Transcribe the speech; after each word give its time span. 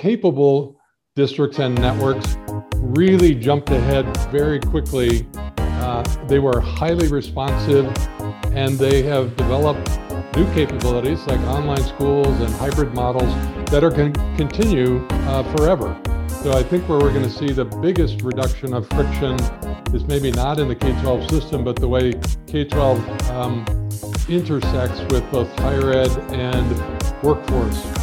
capable 0.00 0.80
districts 1.14 1.58
and 1.58 1.74
networks 1.74 2.38
really 2.76 3.34
jumped 3.34 3.68
ahead 3.68 4.06
very 4.30 4.58
quickly. 4.58 5.28
Uh, 5.58 6.02
they 6.26 6.38
were 6.38 6.58
highly 6.58 7.06
responsive 7.08 7.84
and 8.54 8.78
they 8.78 9.02
have 9.02 9.36
developed 9.36 9.86
new 10.34 10.50
capabilities 10.54 11.26
like 11.26 11.38
online 11.40 11.82
schools 11.82 12.40
and 12.40 12.48
hybrid 12.54 12.94
models 12.94 13.30
that 13.70 13.84
are 13.84 13.90
going 13.90 14.10
to 14.14 14.20
continue 14.38 15.06
uh, 15.10 15.42
forever. 15.54 16.00
So 16.42 16.52
I 16.52 16.62
think 16.62 16.88
where 16.88 16.98
we're 16.98 17.12
going 17.12 17.24
to 17.24 17.30
see 17.30 17.52
the 17.52 17.66
biggest 17.66 18.22
reduction 18.22 18.72
of 18.72 18.88
friction 18.88 19.38
is 19.94 20.04
maybe 20.04 20.30
not 20.30 20.58
in 20.58 20.68
the 20.68 20.76
K-12 20.76 21.28
system, 21.28 21.62
but 21.62 21.76
the 21.76 21.88
way 21.88 22.12
K-12 22.46 23.30
um, 23.32 23.66
intersects 24.30 25.00
with 25.12 25.30
both 25.30 25.54
higher 25.58 25.92
ed 25.92 26.08
and 26.32 27.22
workforce. 27.22 27.99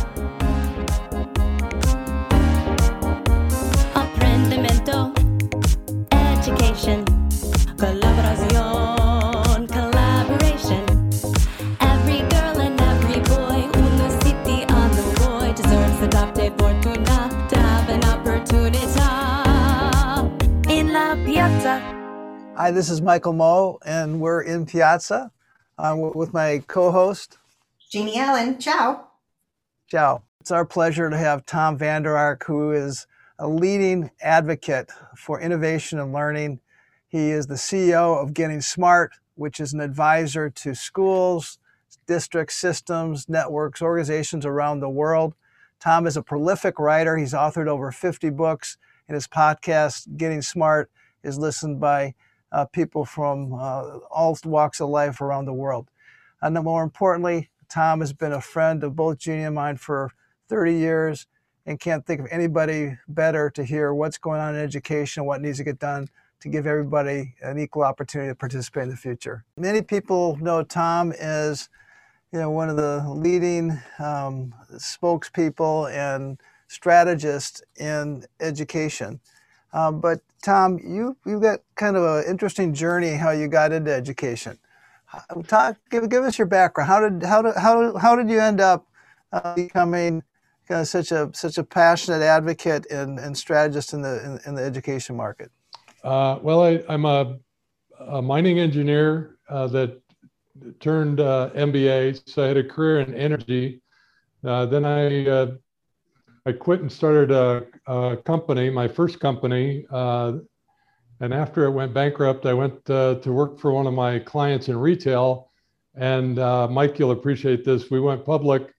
This 22.77 22.91
is 22.91 23.01
Michael 23.01 23.33
Moe, 23.33 23.79
and 23.87 24.21
we're 24.21 24.43
in 24.43 24.67
Piazza 24.67 25.31
uh, 25.79 25.95
with 25.97 26.31
my 26.31 26.61
co 26.67 26.91
host, 26.91 27.39
Jeannie 27.89 28.19
Allen, 28.19 28.59
ciao. 28.59 29.07
Ciao. 29.87 30.21
It's 30.39 30.51
our 30.51 30.63
pleasure 30.63 31.09
to 31.09 31.17
have 31.17 31.43
Tom 31.47 31.75
Vander 31.75 32.15
Ark, 32.15 32.43
who 32.45 32.71
is 32.71 33.07
a 33.39 33.47
leading 33.47 34.11
advocate 34.21 34.91
for 35.15 35.41
innovation 35.41 35.97
and 35.97 36.13
learning. 36.13 36.59
He 37.07 37.31
is 37.31 37.47
the 37.47 37.55
CEO 37.55 38.21
of 38.21 38.35
Getting 38.35 38.61
Smart, 38.61 39.13
which 39.33 39.59
is 39.59 39.73
an 39.73 39.79
advisor 39.79 40.51
to 40.51 40.75
schools, 40.75 41.57
districts, 42.05 42.57
systems, 42.57 43.27
networks, 43.27 43.81
organizations 43.81 44.45
around 44.45 44.81
the 44.81 44.89
world. 44.89 45.33
Tom 45.79 46.05
is 46.05 46.15
a 46.15 46.21
prolific 46.21 46.77
writer. 46.77 47.17
He's 47.17 47.33
authored 47.33 47.67
over 47.67 47.91
50 47.91 48.29
books, 48.29 48.77
and 49.07 49.15
his 49.15 49.27
podcast, 49.27 50.15
Getting 50.15 50.43
Smart, 50.43 50.91
is 51.23 51.39
listened 51.39 51.79
by 51.79 52.13
uh, 52.51 52.65
people 52.65 53.05
from 53.05 53.53
uh, 53.53 53.97
all 54.09 54.37
walks 54.45 54.79
of 54.79 54.89
life 54.89 55.21
around 55.21 55.45
the 55.45 55.53
world. 55.53 55.89
And 56.41 56.55
more 56.63 56.83
importantly, 56.83 57.49
Tom 57.69 57.99
has 57.99 58.13
been 58.13 58.31
a 58.31 58.41
friend 58.41 58.83
of 58.83 58.95
both 58.95 59.17
Jeannie 59.17 59.43
and 59.43 59.55
mine 59.55 59.77
for 59.77 60.11
30 60.49 60.73
years 60.73 61.27
and 61.65 61.79
can't 61.79 62.05
think 62.05 62.21
of 62.21 62.27
anybody 62.31 62.97
better 63.07 63.49
to 63.49 63.63
hear 63.63 63.93
what's 63.93 64.17
going 64.17 64.39
on 64.39 64.55
in 64.55 64.61
education, 64.61 65.25
what 65.25 65.41
needs 65.41 65.57
to 65.57 65.63
get 65.63 65.79
done 65.79 66.07
to 66.39 66.49
give 66.49 66.67
everybody 66.67 67.35
an 67.41 67.57
equal 67.57 67.83
opportunity 67.83 68.29
to 68.29 68.35
participate 68.35 68.83
in 68.83 68.89
the 68.89 68.95
future. 68.95 69.43
Many 69.57 69.81
people 69.81 70.37
know 70.37 70.63
Tom 70.63 71.11
as 71.13 71.69
you 72.31 72.39
know, 72.39 72.51
one 72.51 72.69
of 72.69 72.75
the 72.75 73.03
leading 73.07 73.71
um, 73.99 74.53
spokespeople 74.73 75.91
and 75.91 76.39
strategists 76.67 77.61
in 77.77 78.25
education. 78.39 79.19
Um, 79.73 79.99
but 79.99 80.21
Tom, 80.41 80.79
you 80.83 81.17
you've 81.25 81.41
got 81.41 81.59
kind 81.75 81.97
of 81.97 82.03
an 82.03 82.29
interesting 82.29 82.73
journey 82.73 83.11
how 83.11 83.31
you 83.31 83.47
got 83.47 83.71
into 83.71 83.93
education. 83.93 84.57
Talk, 85.47 85.77
give, 85.89 86.09
give 86.09 86.23
us 86.23 86.37
your 86.37 86.47
background. 86.47 86.89
How 86.89 87.09
did 87.09 87.23
how 87.23 87.41
did 87.41 87.55
how, 87.55 87.97
how 87.97 88.15
did 88.15 88.29
you 88.29 88.39
end 88.39 88.59
up 88.59 88.85
uh, 89.31 89.55
becoming 89.55 90.23
such 90.83 91.11
a 91.11 91.29
such 91.33 91.57
a 91.57 91.63
passionate 91.63 92.21
advocate 92.21 92.85
and, 92.91 93.19
and 93.19 93.37
strategist 93.37 93.93
in 93.93 94.01
the 94.01 94.23
in, 94.23 94.49
in 94.49 94.55
the 94.55 94.63
education 94.63 95.15
market? 95.15 95.51
Uh, 96.03 96.39
well, 96.41 96.63
I, 96.63 96.83
am 96.89 97.05
a, 97.05 97.37
a, 97.99 98.21
mining 98.21 98.59
engineer 98.59 99.37
uh, 99.49 99.67
that 99.67 99.99
turned 100.79 101.19
uh, 101.19 101.49
MBA, 101.55 102.21
so 102.25 102.43
I 102.43 102.47
had 102.47 102.57
a 102.57 102.63
career 102.63 103.01
in 103.01 103.13
energy. 103.13 103.81
Uh, 104.43 104.65
then 104.65 104.85
I 104.85 105.27
uh, 105.27 105.51
I 106.47 106.53
quit 106.53 106.79
and 106.79 106.89
started 106.89 107.29
a, 107.29 107.65
a 107.87 108.15
company, 108.15 108.69
my 108.69 108.87
first 108.87 109.19
company. 109.19 109.85
Uh, 109.91 110.37
and 111.19 111.33
after 111.33 111.65
it 111.65 111.71
went 111.71 111.93
bankrupt, 111.93 112.45
I 112.45 112.53
went 112.53 112.89
uh, 112.89 113.15
to 113.15 113.33
work 113.33 113.59
for 113.59 113.73
one 113.73 113.85
of 113.85 113.93
my 113.93 114.19
clients 114.19 114.69
in 114.69 114.77
retail. 114.77 115.51
And 115.95 116.39
uh, 116.39 116.69
Mike, 116.69 116.99
you'll 116.99 117.11
appreciate 117.11 117.65
this. 117.65 117.91
We 117.91 117.99
went 117.99 118.23
public 118.23 118.71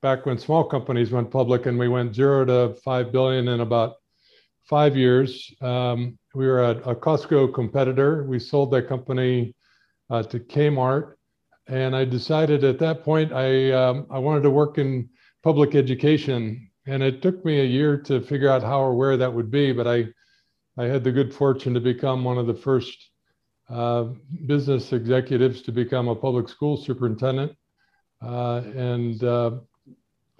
back 0.00 0.26
when 0.26 0.38
small 0.38 0.62
companies 0.62 1.10
went 1.10 1.28
public, 1.28 1.66
and 1.66 1.76
we 1.76 1.88
went 1.88 2.14
zero 2.14 2.44
to 2.44 2.76
five 2.84 3.10
billion 3.10 3.48
in 3.48 3.62
about 3.62 3.94
five 4.62 4.96
years. 4.96 5.52
Um, 5.60 6.16
we 6.36 6.46
were 6.46 6.62
a, 6.62 6.76
a, 6.90 6.94
Costco 6.94 7.52
competitor. 7.52 8.22
We 8.28 8.38
sold 8.38 8.70
that 8.70 8.86
company 8.86 9.56
uh, 10.08 10.22
to 10.22 10.38
Kmart, 10.38 11.14
and 11.66 11.96
I 11.96 12.04
decided 12.04 12.62
at 12.62 12.78
that 12.78 13.02
point 13.02 13.32
I 13.32 13.72
um, 13.72 14.06
I 14.08 14.20
wanted 14.20 14.42
to 14.42 14.50
work 14.50 14.78
in 14.78 15.08
public 15.42 15.74
education 15.74 16.67
and 16.88 17.02
it 17.02 17.20
took 17.20 17.44
me 17.44 17.60
a 17.60 17.64
year 17.64 17.98
to 17.98 18.22
figure 18.22 18.48
out 18.48 18.62
how 18.62 18.80
or 18.80 18.94
where 18.94 19.18
that 19.18 19.32
would 19.32 19.50
be, 19.50 19.72
but 19.72 19.86
I, 19.86 20.06
I 20.78 20.84
had 20.84 21.04
the 21.04 21.12
good 21.12 21.34
fortune 21.34 21.74
to 21.74 21.80
become 21.80 22.24
one 22.24 22.38
of 22.38 22.46
the 22.46 22.54
first 22.54 23.10
uh, 23.68 24.04
business 24.46 24.94
executives 24.94 25.60
to 25.62 25.72
become 25.72 26.08
a 26.08 26.14
public 26.14 26.48
school 26.48 26.78
superintendent 26.78 27.52
uh, 28.22 28.62
and 28.74 29.22
uh, 29.22 29.50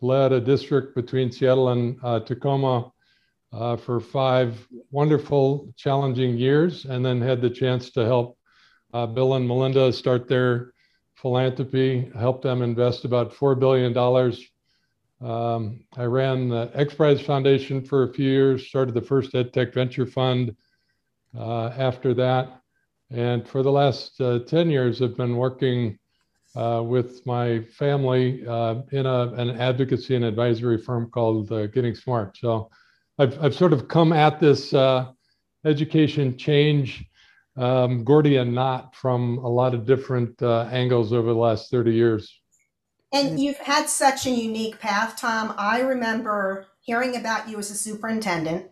led 0.00 0.32
a 0.32 0.41
district 0.41 0.94
between 0.94 1.31
Seattle 1.31 1.69
and 1.69 1.98
uh, 2.03 2.20
Tacoma 2.20 2.92
uh, 3.53 3.76
for 3.76 4.00
five 4.00 4.66
wonderful, 4.91 5.72
challenging 5.76 6.38
years, 6.38 6.87
and 6.87 7.04
then 7.04 7.20
had 7.20 7.42
the 7.42 7.50
chance 7.50 7.91
to 7.91 8.06
help 8.06 8.38
uh, 8.94 9.04
Bill 9.04 9.34
and 9.34 9.47
Melinda 9.47 9.92
start 9.92 10.28
their 10.28 10.72
philanthropy, 11.16 12.10
help 12.19 12.41
them 12.41 12.62
invest 12.62 13.04
about 13.04 13.34
$4 13.34 13.58
billion 13.58 13.92
um, 15.20 15.80
I 15.96 16.04
ran 16.04 16.48
the 16.48 16.70
X 16.74 16.94
Prize 16.94 17.20
Foundation 17.20 17.84
for 17.84 18.04
a 18.04 18.12
few 18.12 18.28
years, 18.28 18.68
started 18.68 18.94
the 18.94 19.02
first 19.02 19.32
EdTech 19.32 19.74
Venture 19.74 20.06
Fund 20.06 20.54
uh, 21.36 21.68
after 21.76 22.14
that. 22.14 22.60
And 23.10 23.48
for 23.48 23.62
the 23.62 23.72
last 23.72 24.20
uh, 24.20 24.40
10 24.40 24.70
years, 24.70 25.02
I've 25.02 25.16
been 25.16 25.36
working 25.36 25.98
uh, 26.54 26.82
with 26.84 27.24
my 27.26 27.60
family 27.62 28.46
uh, 28.46 28.76
in 28.92 29.06
a, 29.06 29.32
an 29.34 29.50
advocacy 29.60 30.14
and 30.14 30.24
advisory 30.24 30.78
firm 30.78 31.10
called 31.10 31.50
uh, 31.50 31.66
Getting 31.66 31.94
Smart. 31.94 32.36
So 32.36 32.70
I've, 33.18 33.42
I've 33.42 33.54
sort 33.54 33.72
of 33.72 33.88
come 33.88 34.12
at 34.12 34.38
this 34.38 34.72
uh, 34.72 35.10
education 35.64 36.36
change 36.36 37.04
um, 37.56 38.04
Gordian 38.04 38.54
knot 38.54 38.94
from 38.94 39.38
a 39.38 39.48
lot 39.48 39.74
of 39.74 39.84
different 39.84 40.40
angles 40.42 41.12
over 41.12 41.28
the 41.32 41.38
last 41.38 41.72
30 41.72 41.92
years. 41.92 42.38
And 43.12 43.41
you've 43.41 43.58
had 43.58 43.88
such 43.88 44.26
a 44.26 44.30
unique 44.30 44.80
path, 44.80 45.16
Tom. 45.16 45.54
I 45.56 45.80
remember 45.80 46.66
hearing 46.80 47.16
about 47.16 47.48
you 47.48 47.58
as 47.58 47.70
a 47.70 47.74
superintendent, 47.74 48.66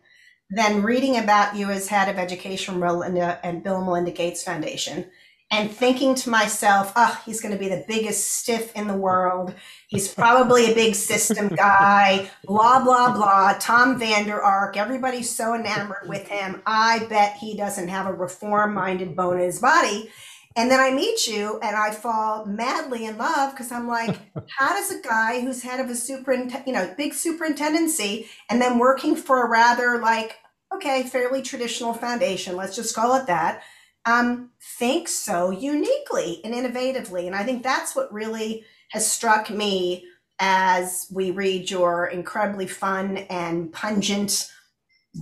then 0.50 0.82
reading 0.82 1.16
about 1.16 1.56
you 1.56 1.70
as 1.70 1.88
head 1.88 2.08
of 2.08 2.18
education 2.18 2.78
Melinda 2.78 3.24
uh, 3.24 3.38
and 3.42 3.62
Bill 3.62 3.76
and 3.76 3.86
Melinda 3.86 4.10
Gates 4.10 4.42
Foundation, 4.42 5.06
and 5.50 5.70
thinking 5.70 6.14
to 6.16 6.28
myself, 6.28 6.92
oh, 6.96 7.20
he's 7.24 7.40
going 7.40 7.54
to 7.54 7.58
be 7.58 7.68
the 7.68 7.84
biggest 7.88 8.30
stiff 8.30 8.74
in 8.74 8.88
the 8.88 8.96
world. 8.96 9.54
He's 9.88 10.12
probably 10.12 10.70
a 10.70 10.74
big 10.74 10.94
system 10.94 11.48
guy, 11.48 12.30
blah, 12.44 12.82
blah, 12.82 13.14
blah. 13.14 13.54
Tom 13.58 13.98
Vander 13.98 14.42
Ark, 14.42 14.76
everybody's 14.76 15.34
so 15.34 15.54
enamored 15.54 16.08
with 16.08 16.28
him. 16.28 16.62
I 16.66 17.06
bet 17.08 17.36
he 17.36 17.56
doesn't 17.56 17.88
have 17.88 18.06
a 18.06 18.12
reform 18.12 18.74
minded 18.74 19.16
bone 19.16 19.38
in 19.38 19.44
his 19.44 19.60
body. 19.60 20.10
And 20.56 20.70
then 20.70 20.80
I 20.80 20.90
meet 20.90 21.26
you 21.26 21.60
and 21.62 21.76
I 21.76 21.90
fall 21.90 22.46
madly 22.46 23.04
in 23.04 23.18
love 23.18 23.52
because 23.52 23.70
I'm 23.70 23.86
like, 23.86 24.18
how 24.58 24.70
does 24.70 24.90
a 24.90 25.02
guy 25.02 25.40
who's 25.40 25.62
head 25.62 25.80
of 25.80 25.90
a 25.90 25.94
superintendent, 25.94 26.66
you 26.66 26.72
know, 26.72 26.94
big 26.96 27.12
superintendency 27.12 28.26
and 28.48 28.60
then 28.60 28.78
working 28.78 29.14
for 29.16 29.44
a 29.44 29.50
rather 29.50 30.00
like, 30.00 30.38
okay, 30.74 31.02
fairly 31.02 31.42
traditional 31.42 31.92
foundation, 31.92 32.56
let's 32.56 32.74
just 32.74 32.94
call 32.94 33.14
it 33.16 33.26
that, 33.26 33.62
um, 34.06 34.50
think 34.78 35.08
so 35.08 35.50
uniquely 35.50 36.40
and 36.42 36.54
innovatively. 36.54 37.26
And 37.26 37.36
I 37.36 37.44
think 37.44 37.62
that's 37.62 37.94
what 37.94 38.12
really 38.12 38.64
has 38.90 39.10
struck 39.10 39.50
me 39.50 40.06
as 40.38 41.06
we 41.12 41.30
read 41.30 41.70
your 41.70 42.06
incredibly 42.06 42.66
fun 42.66 43.18
and 43.18 43.72
pungent 43.72 44.50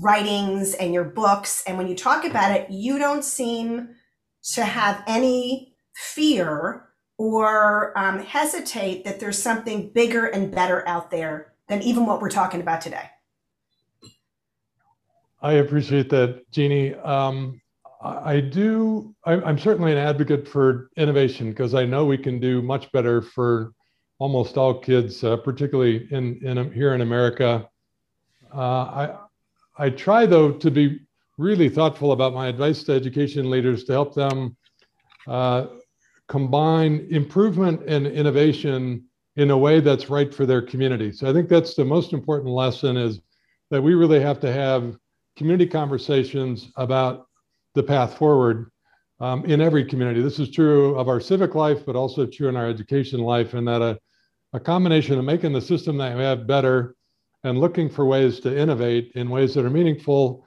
writings 0.01 0.75
and 0.75 0.95
your 0.95 1.05
books. 1.05 1.65
And 1.67 1.77
when 1.77 1.89
you 1.89 1.95
talk 1.95 2.25
about 2.25 2.57
it, 2.57 2.71
you 2.71 2.99
don't 2.99 3.25
seem 3.25 3.91
to 4.53 4.65
have 4.65 5.03
any 5.07 5.75
fear 5.95 6.89
or 7.17 7.97
um, 7.99 8.19
hesitate 8.19 9.05
that 9.05 9.21
there's 9.21 9.41
something 9.41 9.91
bigger 9.91 10.27
and 10.27 10.51
better 10.51 10.87
out 10.87 11.11
there 11.11 11.55
than 11.69 11.83
even 11.83 12.07
what 12.07 12.21
we're 12.21 12.29
talking 12.31 12.61
about 12.61 12.81
today. 12.81 13.09
I 15.41 15.55
appreciate 15.55 16.11
that, 16.11 16.51
Jeannie. 16.51 16.95
Um, 16.95 17.61
I 18.03 18.41
do, 18.41 19.15
I'm 19.25 19.59
certainly 19.59 19.93
an 19.93 19.99
advocate 19.99 20.47
for 20.47 20.91
innovation 20.97 21.51
because 21.51 21.75
I 21.75 21.87
know 21.87 22.05
we 22.05 22.19
can 22.19 22.39
do 22.39 22.61
much 22.61 22.93
better 22.93 23.23
for 23.23 23.73
almost 24.19 24.59
all 24.59 24.79
kids, 24.79 25.25
uh, 25.25 25.39
particularly 25.39 26.07
in, 26.11 26.39
in 26.47 26.71
here 26.73 26.95
in 26.95 27.01
America. 27.01 27.67
I, 28.53 29.17
I 29.79 29.91
try 29.91 30.27
though 30.27 30.53
to 30.53 30.71
be 30.71 31.01
really 31.39 31.69
thoughtful 31.69 32.13
about 32.13 32.33
my 32.33 32.47
advice 32.49 32.83
to 32.85 32.93
education 32.93 33.51
leaders 33.51 33.85
to 33.85 33.93
help 33.93 34.15
them 34.15 34.57
uh, 35.27 35.67
combine 36.29 37.07
improvement 37.11 37.83
and 37.87 38.07
innovation 38.07 39.05
in 39.37 39.51
a 39.51 39.59
way 39.59 39.81
that's 39.81 40.11
right 40.11 40.33
for 40.33 40.47
their 40.47 40.63
community. 40.63 41.13
So 41.13 41.29
I 41.29 41.33
think 41.33 41.49
that's 41.49 41.75
the 41.75 41.85
most 41.85 42.13
important 42.13 42.51
lesson 42.51 42.97
is 42.97 43.21
that 43.71 43.83
we 43.83 43.95
really 43.95 44.21
have 44.21 44.39
to 44.41 44.53
have 44.53 44.97
community 45.37 45.67
conversations 45.67 46.71
about 46.77 47.27
the 47.75 47.83
path 47.83 48.17
forward 48.17 48.71
um, 49.21 49.45
in 49.45 49.61
every 49.61 49.85
community. 49.85 50.23
This 50.23 50.39
is 50.39 50.51
true 50.51 50.97
of 50.97 51.09
our 51.09 51.21
civic 51.21 51.55
life, 51.55 51.85
but 51.85 51.97
also 51.97 52.27
true 52.27 52.49
in 52.49 52.57
our 52.57 52.69
education 52.69 53.21
life, 53.21 53.55
and 53.55 53.67
that 53.67 53.83
a, 53.83 53.99
a 54.53 54.61
combination 54.61 55.19
of 55.19 55.25
making 55.25 55.53
the 55.53 55.61
system 55.61 55.97
that 55.99 56.17
we 56.17 56.23
have 56.23 56.47
better 56.47 56.95
and 57.43 57.59
looking 57.59 57.91
for 57.91 58.05
ways 58.07 58.41
to 58.41 58.57
innovate 58.57 59.13
in 59.17 59.29
ways 59.29 59.55
that 59.55 59.65
are 59.65 59.71
meaningful 59.71 60.47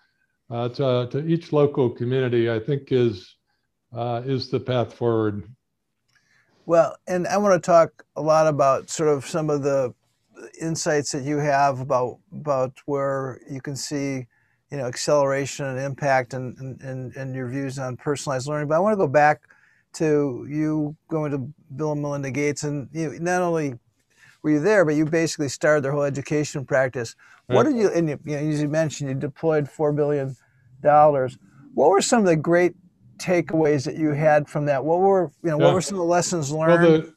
uh, 0.49 0.69
to, 0.69 1.07
to 1.11 1.25
each 1.27 1.51
local 1.51 1.89
community, 1.89 2.49
I 2.49 2.59
think 2.59 2.91
is 2.91 3.35
uh, 3.93 4.21
is 4.25 4.49
the 4.49 4.59
path 4.59 4.93
forward. 4.93 5.43
Well, 6.65 6.97
and 7.07 7.27
I 7.27 7.37
want 7.37 7.61
to 7.61 7.65
talk 7.65 8.03
a 8.15 8.21
lot 8.21 8.47
about 8.47 8.89
sort 8.89 9.09
of 9.09 9.25
some 9.25 9.49
of 9.49 9.63
the 9.63 9.93
insights 10.59 11.11
that 11.11 11.23
you 11.23 11.37
have 11.37 11.79
about 11.79 12.19
about 12.31 12.73
where 12.85 13.39
you 13.49 13.61
can 13.61 13.75
see, 13.75 14.27
you 14.71 14.77
know, 14.77 14.85
acceleration 14.85 15.65
and 15.65 15.79
impact 15.79 16.33
and 16.33 16.57
and, 16.81 17.15
and 17.15 17.35
your 17.35 17.47
views 17.47 17.79
on 17.79 17.97
personalized 17.97 18.47
learning. 18.47 18.67
But 18.67 18.75
I 18.75 18.79
want 18.79 18.93
to 18.93 18.97
go 18.97 19.07
back 19.07 19.43
to 19.93 20.45
you 20.49 20.95
going 21.07 21.31
to 21.31 21.39
Bill 21.75 21.93
and 21.93 22.01
Melinda 22.01 22.31
Gates, 22.31 22.63
and 22.63 22.89
you 22.91 23.17
not 23.19 23.41
only 23.41 23.75
were 24.41 24.51
you 24.51 24.59
there, 24.59 24.85
but 24.85 24.95
you 24.95 25.05
basically 25.05 25.49
started 25.49 25.83
their 25.83 25.91
whole 25.91 26.03
education 26.03 26.65
practice. 26.65 27.15
What 27.47 27.63
did 27.63 27.77
you? 27.77 27.89
And 27.89 28.09
you, 28.09 28.19
you 28.25 28.35
know, 28.35 28.49
as 28.49 28.61
you 28.61 28.67
mentioned, 28.67 29.09
you 29.09 29.15
deployed 29.15 29.69
four 29.69 29.93
billion 29.93 30.35
dollars. 30.81 31.37
What 31.73 31.89
were 31.89 32.01
some 32.01 32.19
of 32.19 32.25
the 32.25 32.35
great 32.35 32.73
takeaways 33.17 33.85
that 33.85 33.95
you 33.95 34.11
had 34.11 34.47
from 34.47 34.65
that? 34.65 34.83
What 34.83 34.99
were 34.99 35.31
you 35.43 35.51
know? 35.51 35.59
Yeah. 35.59 35.65
What 35.65 35.73
were 35.75 35.81
some 35.81 35.95
of 35.95 35.99
the 35.99 36.05
lessons 36.11 36.51
learned? 36.51 36.83
Well, 36.83 37.01
the, 37.01 37.13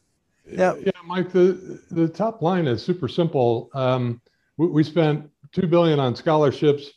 Yeah. 0.56 0.74
yeah, 0.80 0.92
Mike. 1.04 1.32
The 1.32 1.80
the 1.90 2.08
top 2.08 2.42
line 2.42 2.66
is 2.68 2.82
super 2.82 3.08
simple. 3.08 3.70
Um, 3.74 4.20
we, 4.56 4.68
we 4.68 4.84
spent 4.84 5.28
two 5.52 5.66
billion 5.66 5.98
on 5.98 6.14
scholarships, 6.14 6.90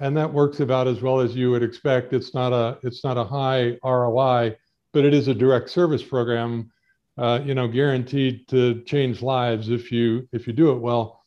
and 0.00 0.16
that 0.16 0.32
works 0.32 0.60
about 0.60 0.88
as 0.88 1.02
well 1.02 1.20
as 1.20 1.36
you 1.36 1.50
would 1.50 1.62
expect. 1.62 2.14
It's 2.14 2.32
not 2.34 2.54
a 2.54 2.78
it's 2.82 3.04
not 3.04 3.18
a 3.18 3.24
high 3.24 3.76
ROI, 3.84 4.56
but 4.94 5.04
it 5.04 5.12
is 5.12 5.28
a 5.28 5.34
direct 5.34 5.68
service 5.68 6.02
program. 6.02 6.70
Uh, 7.18 7.40
you 7.44 7.54
know, 7.54 7.68
guaranteed 7.68 8.48
to 8.48 8.80
change 8.84 9.20
lives 9.20 9.68
if 9.68 9.92
you 9.92 10.26
if 10.32 10.46
you 10.46 10.54
do 10.54 10.70
it 10.70 10.78
well. 10.78 11.19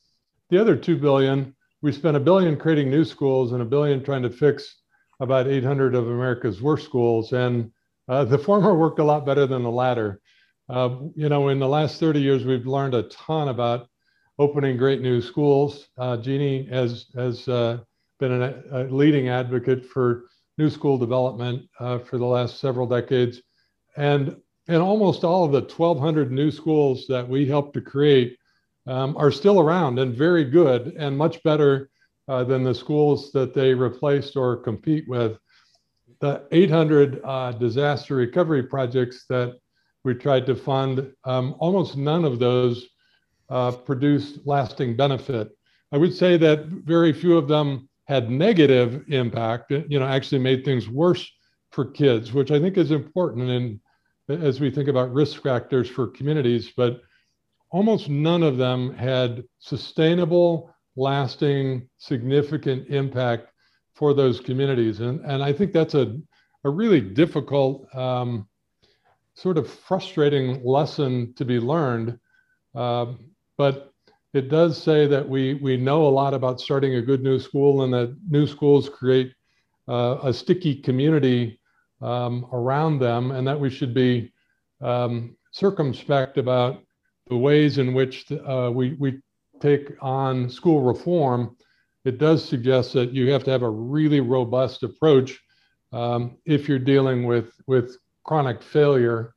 The 0.53 0.61
other 0.61 0.75
two 0.75 0.97
billion, 0.97 1.55
we 1.81 1.91
spent 1.91 2.15
a 2.15 2.19
billion 2.19 2.57
creating 2.57 2.91
new 2.91 3.05
schools 3.05 3.53
and 3.53 3.63
a 3.63 3.65
billion 3.65 4.03
trying 4.03 4.21
to 4.21 4.29
fix 4.29 4.81
about 5.19 5.47
800 5.47 5.95
of 5.95 6.07
America's 6.07 6.61
worst 6.61 6.85
schools, 6.85 7.33
and 7.33 7.71
uh, 8.07 8.25
the 8.25 8.37
former 8.37 8.75
worked 8.75 8.99
a 8.99 9.03
lot 9.03 9.25
better 9.25 9.47
than 9.47 9.63
the 9.63 9.71
latter. 9.71 10.21
Uh, 10.69 10.97
you 11.15 11.27
know, 11.27 11.49
in 11.49 11.57
the 11.57 11.67
last 11.67 11.99
30 11.99 12.21
years, 12.21 12.45
we've 12.45 12.67
learned 12.67 12.93
a 12.93 13.01
ton 13.01 13.47
about 13.47 13.89
opening 14.37 14.77
great 14.77 15.01
new 15.01 15.23
schools. 15.23 15.87
Uh, 15.97 16.17
Jeannie 16.17 16.67
has 16.67 17.07
has 17.15 17.47
uh, 17.47 17.79
been 18.19 18.33
an, 18.33 18.63
a 18.73 18.83
leading 18.83 19.29
advocate 19.29 19.83
for 19.83 20.25
new 20.59 20.69
school 20.69 20.99
development 20.99 21.67
uh, 21.79 21.97
for 21.97 22.19
the 22.19 22.27
last 22.27 22.59
several 22.59 22.85
decades, 22.85 23.41
and 23.97 24.39
and 24.67 24.83
almost 24.83 25.23
all 25.23 25.45
of 25.45 25.51
the 25.51 25.61
1,200 25.61 26.31
new 26.31 26.51
schools 26.51 27.07
that 27.07 27.27
we 27.27 27.47
helped 27.47 27.73
to 27.73 27.81
create 27.81 28.37
um, 28.87 29.15
are 29.17 29.31
still 29.31 29.59
around 29.59 29.99
and 29.99 30.15
very 30.15 30.43
good 30.43 30.93
and 30.97 31.17
much 31.17 31.41
better 31.43 31.89
uh, 32.27 32.43
than 32.43 32.63
the 32.63 32.75
schools 32.75 33.31
that 33.31 33.53
they 33.53 33.73
replaced 33.73 34.35
or 34.35 34.57
compete 34.57 35.07
with. 35.07 35.37
The 36.19 36.47
800 36.51 37.21
uh, 37.23 37.51
disaster 37.53 38.15
recovery 38.15 38.63
projects 38.63 39.25
that 39.29 39.57
we 40.03 40.13
tried 40.13 40.45
to 40.45 40.55
fund, 40.55 41.11
um, 41.23 41.55
almost 41.59 41.97
none 41.97 42.25
of 42.25 42.39
those 42.39 42.87
uh, 43.49 43.71
produced 43.71 44.39
lasting 44.45 44.95
benefit. 44.95 45.49
I 45.91 45.97
would 45.97 46.13
say 46.13 46.37
that 46.37 46.65
very 46.65 47.13
few 47.13 47.37
of 47.37 47.47
them 47.47 47.89
had 48.07 48.29
negative 48.29 49.03
impact, 49.09 49.71
you 49.71 49.99
know, 49.99 50.05
actually 50.05 50.39
made 50.39 50.65
things 50.65 50.89
worse 50.89 51.29
for 51.71 51.85
kids, 51.85 52.33
which 52.33 52.51
I 52.51 52.59
think 52.59 52.77
is 52.77 52.91
important 52.91 53.49
in, 53.49 53.79
as 54.29 54.59
we 54.59 54.69
think 54.69 54.89
about 54.89 55.13
risk 55.13 55.41
factors 55.41 55.89
for 55.89 56.07
communities, 56.07 56.71
but 56.75 57.01
almost 57.73 58.07
none 58.07 58.43
of 58.43 58.57
them 58.57 58.93
had 58.93 59.43
sustainable, 59.57 60.73
lasting, 60.95 61.89
significant 61.97 62.87
impact 62.87 63.47
for 63.95 64.13
those 64.13 64.39
communities. 64.39 64.99
And, 64.99 65.19
and 65.25 65.43
I 65.43 65.51
think 65.51 65.73
that's 65.73 65.95
a, 65.95 66.15
a 66.63 66.69
really 66.69 67.01
difficult, 67.01 67.93
um, 67.95 68.47
sort 69.33 69.57
of 69.57 69.67
frustrating 69.67 70.63
lesson 70.63 71.33
to 71.35 71.43
be 71.45 71.59
learned. 71.59 72.19
Um, 72.75 73.31
but 73.57 73.91
it 74.35 74.49
does 74.49 74.81
say 74.81 75.07
that 75.07 75.27
we, 75.27 75.55
we 75.55 75.75
know 75.75 76.05
a 76.05 76.09
lot 76.09 76.35
about 76.35 76.61
starting 76.61 76.95
a 76.95 77.01
good 77.01 77.23
new 77.23 77.39
school 77.39 77.81
and 77.81 77.93
that 77.93 78.15
new 78.29 78.45
schools 78.45 78.87
create 78.87 79.33
uh, 79.87 80.19
a 80.21 80.31
sticky 80.31 80.75
community 80.75 81.59
um, 82.03 82.45
around 82.53 82.99
them 82.99 83.31
and 83.31 83.47
that 83.47 83.59
we 83.59 83.71
should 83.71 83.95
be 83.95 84.31
um, 84.81 85.35
circumspect 85.51 86.37
about 86.37 86.83
the 87.33 87.39
ways 87.39 87.79
in 87.79 87.95
which 87.95 88.31
uh, 88.31 88.69
we, 88.71 88.93
we 88.99 89.19
take 89.59 89.91
on 90.01 90.47
school 90.47 90.81
reform, 90.81 91.57
it 92.05 92.19
does 92.19 92.47
suggest 92.47 92.93
that 92.93 93.11
you 93.11 93.31
have 93.31 93.43
to 93.43 93.49
have 93.49 93.63
a 93.63 93.69
really 93.69 94.19
robust 94.19 94.83
approach 94.83 95.41
um, 95.91 96.37
if 96.45 96.69
you're 96.69 96.77
dealing 96.77 97.25
with, 97.25 97.51
with 97.65 97.97
chronic 98.23 98.61
failure. 98.61 99.33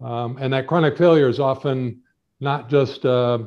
Um, 0.00 0.38
and 0.40 0.52
that 0.52 0.66
chronic 0.66 0.98
failure 0.98 1.28
is 1.28 1.38
often 1.38 2.02
not 2.40 2.68
just 2.68 3.06
uh, 3.06 3.38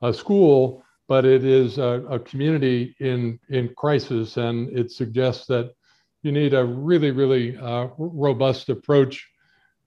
a 0.00 0.14
school, 0.14 0.84
but 1.08 1.24
it 1.24 1.44
is 1.44 1.78
a, 1.78 2.04
a, 2.08 2.20
community 2.20 2.94
in, 3.00 3.40
in 3.48 3.74
crisis. 3.76 4.36
And 4.36 4.68
it 4.78 4.92
suggests 4.92 5.46
that 5.46 5.74
you 6.22 6.30
need 6.30 6.54
a 6.54 6.64
really, 6.64 7.10
really 7.10 7.56
uh, 7.56 7.88
robust 7.98 8.68
approach 8.68 9.28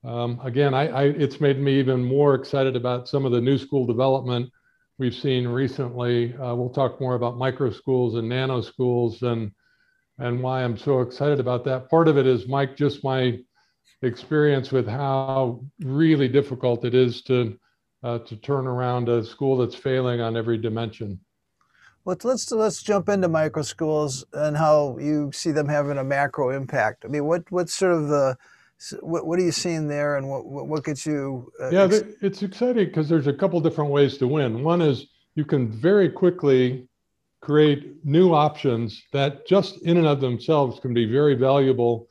um, 0.04 0.40
again, 0.44 0.74
I, 0.74 0.88
I, 0.88 1.02
it's 1.04 1.40
made 1.40 1.58
me 1.58 1.78
even 1.78 2.04
more 2.04 2.34
excited 2.34 2.76
about 2.76 3.08
some 3.08 3.24
of 3.24 3.32
the 3.32 3.40
new 3.40 3.58
school 3.58 3.86
development 3.86 4.50
we've 4.98 5.14
seen 5.14 5.48
recently. 5.48 6.34
Uh, 6.34 6.54
we'll 6.54 6.70
talk 6.70 7.00
more 7.00 7.14
about 7.14 7.38
micro 7.38 7.70
schools 7.70 8.14
and 8.16 8.28
nano 8.28 8.60
schools 8.60 9.22
and 9.22 9.52
and 10.18 10.40
why 10.40 10.62
I'm 10.62 10.76
so 10.76 11.00
excited 11.00 11.40
about 11.40 11.64
that. 11.64 11.90
Part 11.90 12.06
of 12.06 12.16
it 12.16 12.26
is, 12.26 12.46
Mike, 12.46 12.76
just 12.76 13.02
my 13.02 13.40
experience 14.02 14.70
with 14.70 14.86
how 14.86 15.64
really 15.80 16.28
difficult 16.28 16.84
it 16.84 16.94
is 16.94 17.22
to 17.22 17.58
uh, 18.04 18.18
to 18.18 18.36
turn 18.36 18.66
around 18.66 19.08
a 19.08 19.24
school 19.24 19.56
that's 19.56 19.74
failing 19.74 20.20
on 20.20 20.36
every 20.36 20.58
dimension. 20.58 21.18
Let's 22.04 22.24
let's 22.24 22.52
let's 22.52 22.82
jump 22.82 23.08
into 23.08 23.28
micro 23.28 23.62
schools 23.62 24.24
and 24.34 24.56
how 24.56 24.98
you 24.98 25.32
see 25.32 25.50
them 25.50 25.68
having 25.68 25.96
a 25.96 26.04
macro 26.04 26.50
impact. 26.50 27.04
I 27.04 27.08
mean, 27.08 27.24
what 27.24 27.50
what's 27.50 27.74
sort 27.74 27.92
of 27.92 28.08
the 28.08 28.36
so 28.84 28.98
what, 28.98 29.26
what 29.26 29.38
are 29.38 29.42
you 29.42 29.50
seeing 29.50 29.88
there, 29.88 30.18
and 30.18 30.28
what 30.28 30.44
what, 30.44 30.84
gets 30.84 31.06
you? 31.06 31.50
Uh, 31.58 31.70
yeah, 31.70 31.84
ex- 31.84 32.02
it's 32.20 32.42
exciting 32.42 32.84
because 32.84 33.08
there's 33.08 33.26
a 33.26 33.32
couple 33.32 33.58
different 33.62 33.90
ways 33.90 34.18
to 34.18 34.28
win. 34.28 34.62
One 34.62 34.82
is 34.82 35.06
you 35.36 35.46
can 35.46 35.70
very 35.70 36.10
quickly 36.10 36.86
create 37.40 38.04
new 38.04 38.34
options 38.34 39.02
that 39.14 39.46
just 39.46 39.80
in 39.84 39.96
and 39.96 40.06
of 40.06 40.20
themselves 40.20 40.80
can 40.80 40.92
be 40.92 41.06
very 41.06 41.34
valuable 41.34 42.08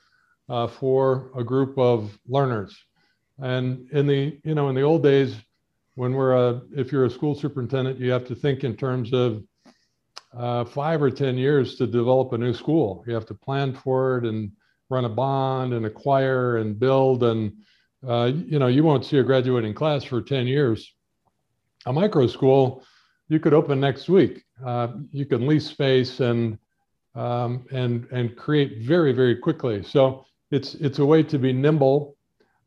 uh, 0.50 0.66
for 0.66 1.30
a 1.38 1.44
group 1.44 1.78
of 1.78 2.18
learners. 2.28 2.76
And 3.38 3.88
in 3.92 4.08
the 4.08 4.40
you 4.44 4.56
know 4.56 4.70
in 4.70 4.76
the 4.76 4.82
old 4.82 5.04
days, 5.04 5.36
when 5.94 6.14
we're 6.14 6.34
a 6.34 6.60
if 6.76 6.92
you're 6.92 7.06
a 7.06 7.10
school 7.10 7.36
superintendent, 7.36 8.00
you 8.00 8.10
have 8.10 8.26
to 8.30 8.34
think 8.34 8.64
in 8.64 8.76
terms 8.76 9.14
of 9.14 9.44
uh, 10.36 10.66
five 10.66 11.04
or 11.04 11.12
ten 11.12 11.38
years 11.38 11.76
to 11.76 11.86
develop 11.86 12.34
a 12.34 12.38
new 12.40 12.52
school. 12.52 13.04
You 13.06 13.14
have 13.14 13.28
to 13.28 13.36
plan 13.36 13.76
for 13.76 14.18
it 14.18 14.26
and 14.26 14.52
run 14.90 15.06
a 15.06 15.10
bond 15.10 15.74
and 15.74 15.86
acquire 15.86 16.58
and 16.58 16.80
build 16.80 17.24
and 17.24 17.54
uh, 18.08 18.32
you 18.34 18.60
know 18.60 18.68
you 18.68 18.84
won't 18.84 19.06
see 19.06 19.18
a 19.18 19.24
graduating 19.24 19.74
class 19.74 20.04
for 20.04 20.22
10 20.22 20.48
years. 20.48 20.94
A 21.86 21.94
micro 21.94 22.28
school 22.28 22.84
you 23.30 23.40
could 23.40 23.54
open 23.54 23.80
next 23.80 24.10
week. 24.10 24.44
Uh, 24.64 24.90
you 25.12 25.26
can 25.26 25.48
lease 25.48 25.68
space 25.68 26.20
and 26.20 26.58
um, 27.16 27.66
and 27.72 28.08
and 28.12 28.36
create 28.36 28.80
very 28.82 29.14
very 29.14 29.36
quickly. 29.36 29.84
So 29.84 30.26
it's 30.52 30.76
it's 30.76 31.00
a 31.00 31.06
way 31.06 31.24
to 31.24 31.40
be 31.40 31.54
nimble 31.54 32.16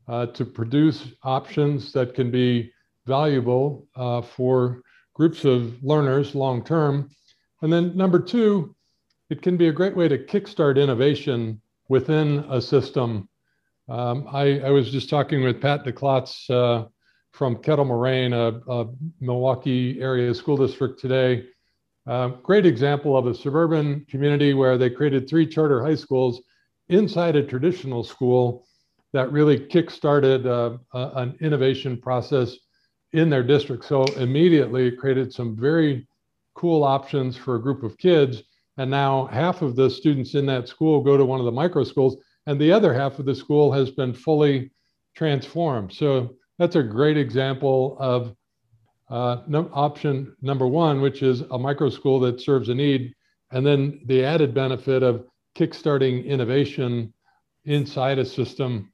uh, 0.07 0.27
to 0.27 0.45
produce 0.45 1.05
options 1.23 1.91
that 1.93 2.13
can 2.13 2.31
be 2.31 2.71
valuable 3.05 3.87
uh, 3.95 4.21
for 4.21 4.81
groups 5.13 5.45
of 5.45 5.81
learners 5.83 6.35
long 6.35 6.63
term 6.63 7.09
and 7.61 7.73
then 7.73 7.95
number 7.97 8.19
two 8.19 8.75
it 9.29 9.41
can 9.41 9.57
be 9.57 9.67
a 9.67 9.71
great 9.71 9.95
way 9.95 10.07
to 10.07 10.17
kickstart 10.17 10.81
innovation 10.81 11.59
within 11.89 12.45
a 12.49 12.61
system. 12.61 13.29
Um, 13.89 14.27
I, 14.31 14.59
I, 14.59 14.69
was 14.69 14.91
just 14.91 15.09
talking 15.09 15.43
with 15.43 15.61
Pat 15.61 15.85
Deklotz 15.85 16.49
uh, 16.49 16.87
from 17.31 17.57
Kettle 17.57 17.85
Moraine, 17.85 18.33
a, 18.33 18.59
a, 18.67 18.87
Milwaukee 19.21 20.01
area 20.01 20.33
school 20.33 20.57
district 20.57 20.99
today, 20.99 21.45
Uh, 22.07 22.29
great 22.41 22.65
example 22.65 23.17
of 23.17 23.27
a 23.27 23.33
suburban 23.33 24.05
community 24.09 24.53
where 24.53 24.77
they 24.77 24.89
created 24.89 25.27
three 25.27 25.45
charter 25.45 25.83
high 25.83 25.95
schools 25.95 26.41
inside 26.87 27.35
a 27.35 27.43
traditional 27.43 28.01
school 28.03 28.65
that 29.11 29.31
really 29.31 29.59
kickstarted 29.59 30.45
uh, 30.45 30.77
an 31.15 31.35
innovation 31.41 31.99
process 31.99 32.55
in 33.11 33.29
their 33.29 33.43
district. 33.43 33.83
So 33.83 34.05
immediately 34.15 34.91
created 34.91 35.33
some 35.33 35.55
very 35.55 36.07
cool 36.53 36.83
options 36.83 37.35
for 37.35 37.55
a 37.55 37.61
group 37.61 37.83
of 37.83 37.97
kids. 37.97 38.43
And 38.77 38.91
now 38.91 39.25
half 39.27 39.61
of 39.61 39.75
the 39.75 39.89
students 39.89 40.35
in 40.35 40.45
that 40.45 40.67
school 40.67 41.01
go 41.01 41.17
to 41.17 41.25
one 41.25 41.39
of 41.39 41.45
the 41.45 41.51
micro 41.51 41.83
schools, 41.83 42.17
and 42.45 42.59
the 42.59 42.71
other 42.71 42.93
half 42.93 43.19
of 43.19 43.25
the 43.25 43.35
school 43.35 43.71
has 43.71 43.89
been 43.91 44.13
fully 44.13 44.71
transformed. 45.15 45.93
So 45.93 46.35
that's 46.59 46.75
a 46.75 46.83
great 46.83 47.17
example 47.17 47.97
of 47.99 48.35
uh, 49.09 49.41
option 49.73 50.35
number 50.41 50.67
one, 50.67 51.01
which 51.01 51.23
is 51.23 51.41
a 51.41 51.57
micro 51.57 51.89
school 51.89 52.19
that 52.21 52.41
serves 52.41 52.69
a 52.69 52.75
need, 52.75 53.13
and 53.51 53.65
then 53.65 54.01
the 54.05 54.23
added 54.23 54.53
benefit 54.53 55.01
of 55.01 55.25
kickstarting 55.57 56.25
innovation 56.25 57.13
inside 57.65 58.19
a 58.19 58.25
system. 58.25 58.91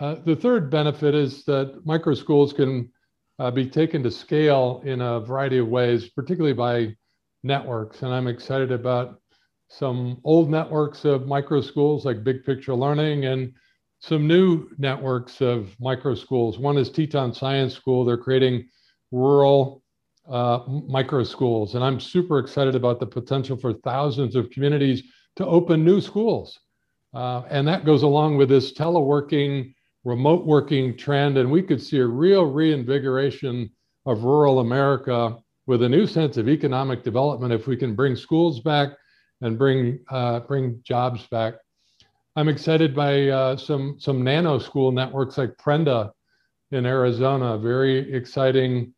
Uh, 0.00 0.16
the 0.24 0.36
third 0.36 0.70
benefit 0.70 1.14
is 1.14 1.44
that 1.44 1.80
micro 1.84 2.14
schools 2.14 2.52
can 2.52 2.90
uh, 3.38 3.50
be 3.50 3.68
taken 3.68 4.02
to 4.02 4.10
scale 4.10 4.82
in 4.84 5.00
a 5.00 5.20
variety 5.20 5.58
of 5.58 5.68
ways, 5.68 6.08
particularly 6.08 6.54
by 6.54 6.96
networks. 7.42 8.02
And 8.02 8.12
I'm 8.12 8.26
excited 8.26 8.72
about 8.72 9.20
some 9.68 10.20
old 10.24 10.50
networks 10.50 11.04
of 11.04 11.26
micro 11.26 11.60
schools 11.60 12.04
like 12.04 12.24
Big 12.24 12.44
Picture 12.44 12.74
Learning 12.74 13.26
and 13.26 13.52
some 14.00 14.26
new 14.26 14.68
networks 14.78 15.40
of 15.40 15.74
micro 15.80 16.14
schools. 16.14 16.58
One 16.58 16.78
is 16.78 16.90
Teton 16.90 17.34
Science 17.34 17.74
School. 17.74 18.04
They're 18.04 18.16
creating 18.16 18.68
rural 19.10 19.82
uh, 20.28 20.60
micro 20.86 21.24
schools. 21.24 21.74
And 21.74 21.82
I'm 21.82 22.00
super 22.00 22.38
excited 22.38 22.74
about 22.74 23.00
the 23.00 23.06
potential 23.06 23.56
for 23.56 23.72
thousands 23.72 24.36
of 24.36 24.50
communities 24.50 25.02
to 25.36 25.46
open 25.46 25.84
new 25.84 26.00
schools. 26.00 26.58
Uh, 27.14 27.42
and 27.48 27.66
that 27.66 27.84
goes 27.84 28.02
along 28.02 28.36
with 28.36 28.48
this 28.48 28.72
teleworking, 28.72 29.74
remote 30.04 30.46
working 30.46 30.96
trend. 30.96 31.38
And 31.38 31.50
we 31.50 31.62
could 31.62 31.82
see 31.82 31.98
a 31.98 32.06
real 32.06 32.44
reinvigoration 32.44 33.70
of 34.06 34.24
rural 34.24 34.60
America 34.60 35.36
with 35.68 35.82
a 35.82 35.88
new 35.88 36.06
sense 36.06 36.38
of 36.38 36.48
economic 36.48 37.04
development 37.04 37.52
if 37.52 37.66
we 37.66 37.76
can 37.76 37.94
bring 37.94 38.16
schools 38.16 38.58
back 38.60 38.88
and 39.42 39.58
bring, 39.58 40.00
uh, 40.08 40.40
bring 40.40 40.80
jobs 40.82 41.26
back. 41.26 41.54
I'm 42.36 42.48
excited 42.48 42.96
by 42.96 43.28
uh, 43.28 43.56
some, 43.58 43.96
some 43.98 44.24
nano 44.24 44.58
school 44.58 44.90
networks 44.92 45.36
like 45.36 45.58
Prenda 45.58 46.10
in 46.72 46.86
Arizona, 46.86 47.58
very 47.58 48.14
exciting 48.14 48.94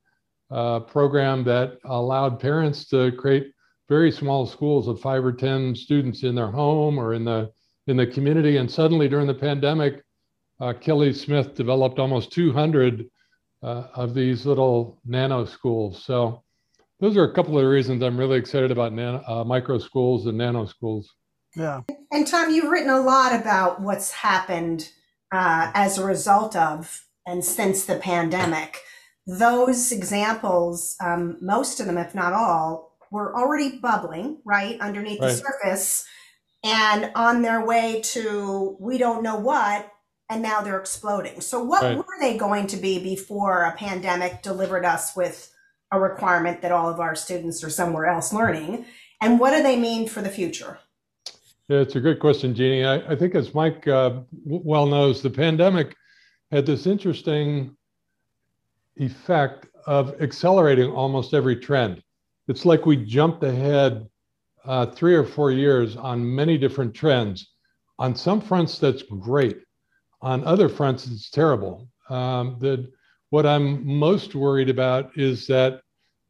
uh, 0.52 0.80
program 0.80 1.42
that 1.44 1.78
allowed 1.86 2.38
parents 2.38 2.86
to 2.90 3.10
create 3.12 3.52
very 3.88 4.12
small 4.12 4.46
schools 4.46 4.86
of 4.86 5.00
five 5.00 5.24
or 5.24 5.32
10 5.32 5.74
students 5.74 6.22
in 6.22 6.36
their 6.36 6.52
home 6.52 6.98
or 6.98 7.14
in 7.14 7.24
the, 7.24 7.50
in 7.88 7.96
the 7.96 8.06
community. 8.06 8.58
And 8.58 8.70
suddenly 8.70 9.08
during 9.08 9.26
the 9.26 9.34
pandemic, 9.34 10.04
uh, 10.60 10.74
Kelly 10.74 11.12
Smith 11.14 11.56
developed 11.56 11.98
almost 11.98 12.30
200 12.30 13.10
uh, 13.64 13.66
of 13.96 14.14
these 14.14 14.46
little 14.46 15.00
nano 15.04 15.44
schools. 15.44 16.04
So 16.04 16.44
those 17.00 17.16
are 17.16 17.24
a 17.24 17.32
couple 17.32 17.56
of 17.56 17.64
the 17.64 17.70
reasons 17.70 18.02
I'm 18.02 18.18
really 18.18 18.38
excited 18.38 18.70
about 18.70 18.92
nano, 18.92 19.22
uh, 19.26 19.44
micro 19.44 19.78
schools 19.78 20.26
and 20.26 20.38
nano 20.38 20.66
schools. 20.66 21.14
Yeah. 21.56 21.82
And 22.12 22.26
Tom, 22.26 22.50
you've 22.50 22.70
written 22.70 22.90
a 22.90 23.00
lot 23.00 23.38
about 23.38 23.80
what's 23.80 24.10
happened 24.12 24.90
uh, 25.32 25.70
as 25.74 25.98
a 25.98 26.04
result 26.04 26.54
of 26.54 27.04
and 27.26 27.44
since 27.44 27.84
the 27.84 27.96
pandemic 27.96 28.80
those 29.26 29.92
examples, 29.92 30.96
um, 31.00 31.36
most 31.40 31.80
of 31.80 31.86
them, 31.86 31.98
if 31.98 32.14
not 32.14 32.32
all, 32.32 32.96
were 33.10 33.34
already 33.34 33.78
bubbling 33.78 34.38
right 34.44 34.80
underneath 34.80 35.20
right. 35.20 35.28
the 35.28 35.36
surface 35.36 36.06
and 36.64 37.10
on 37.14 37.42
their 37.42 37.64
way 37.64 38.00
to 38.02 38.76
we 38.80 38.98
don't 38.98 39.22
know 39.22 39.36
what, 39.36 39.90
and 40.28 40.42
now 40.42 40.60
they're 40.60 40.78
exploding. 40.78 41.40
So, 41.40 41.62
what 41.62 41.82
right. 41.82 41.96
were 41.96 42.04
they 42.20 42.36
going 42.36 42.66
to 42.68 42.76
be 42.76 43.02
before 43.02 43.64
a 43.64 43.72
pandemic 43.72 44.42
delivered 44.42 44.84
us 44.84 45.16
with 45.16 45.52
a 45.92 46.00
requirement 46.00 46.62
that 46.62 46.72
all 46.72 46.88
of 46.88 47.00
our 47.00 47.14
students 47.14 47.62
are 47.64 47.70
somewhere 47.70 48.06
else 48.06 48.32
learning? 48.32 48.84
And 49.20 49.38
what 49.38 49.56
do 49.56 49.62
they 49.62 49.76
mean 49.76 50.08
for 50.08 50.22
the 50.22 50.28
future? 50.28 50.78
Yeah, 51.68 51.78
it's 51.78 51.94
a 51.96 52.00
great 52.00 52.20
question, 52.20 52.54
Jeannie. 52.54 52.84
I, 52.84 53.12
I 53.12 53.16
think, 53.16 53.34
as 53.34 53.54
Mike 53.54 53.86
uh, 53.86 54.20
well 54.44 54.86
knows, 54.86 55.22
the 55.22 55.30
pandemic 55.30 55.94
had 56.50 56.66
this 56.66 56.86
interesting 56.86 57.76
effect 58.96 59.66
of 59.86 60.20
accelerating 60.20 60.90
almost 60.90 61.32
every 61.32 61.56
trend. 61.56 62.02
It's 62.48 62.64
like 62.64 62.86
we 62.86 62.96
jumped 62.96 63.44
ahead 63.44 64.08
uh, 64.64 64.86
three 64.86 65.14
or 65.14 65.24
four 65.24 65.52
years 65.52 65.96
on 65.96 66.34
many 66.34 66.58
different 66.58 66.92
trends. 66.94 67.52
On 67.98 68.14
some 68.14 68.40
fronts, 68.40 68.78
that's 68.78 69.02
great. 69.02 69.58
On 70.22 70.44
other 70.44 70.68
fronts, 70.68 71.06
it's 71.06 71.30
terrible. 71.30 71.88
Um, 72.08 72.56
the, 72.58 72.90
what 73.30 73.46
I'm 73.46 73.86
most 73.86 74.34
worried 74.34 74.68
about 74.68 75.16
is 75.16 75.46
that 75.46 75.82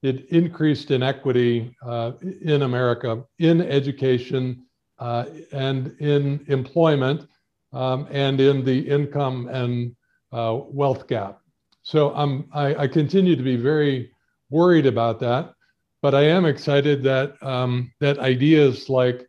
it 0.02 0.26
increased 0.30 0.90
inequity 0.90 1.76
uh, 1.83 2.12
in 2.42 2.62
America, 2.62 3.25
in 3.38 3.61
education, 3.61 4.64
uh, 4.99 5.25
and 5.52 5.95
in 5.99 6.45
employment, 6.49 7.26
um, 7.73 8.07
and 8.11 8.40
in 8.40 8.64
the 8.64 8.78
income 8.78 9.49
and 9.49 9.95
uh, 10.33 10.59
wealth 10.69 11.07
gap. 11.07 11.40
So 11.83 12.14
um, 12.14 12.49
I, 12.52 12.75
I, 12.75 12.88
continue 12.88 13.35
to 13.35 13.42
be 13.42 13.57
very 13.57 14.12
worried 14.50 14.87
about 14.87 15.19
that, 15.21 15.54
but 16.02 16.14
I 16.14 16.23
am 16.23 16.45
excited 16.45 17.02
that 17.04 17.42
um, 17.42 17.90
that 18.00 18.19
ideas 18.19 18.88
like 18.88 19.26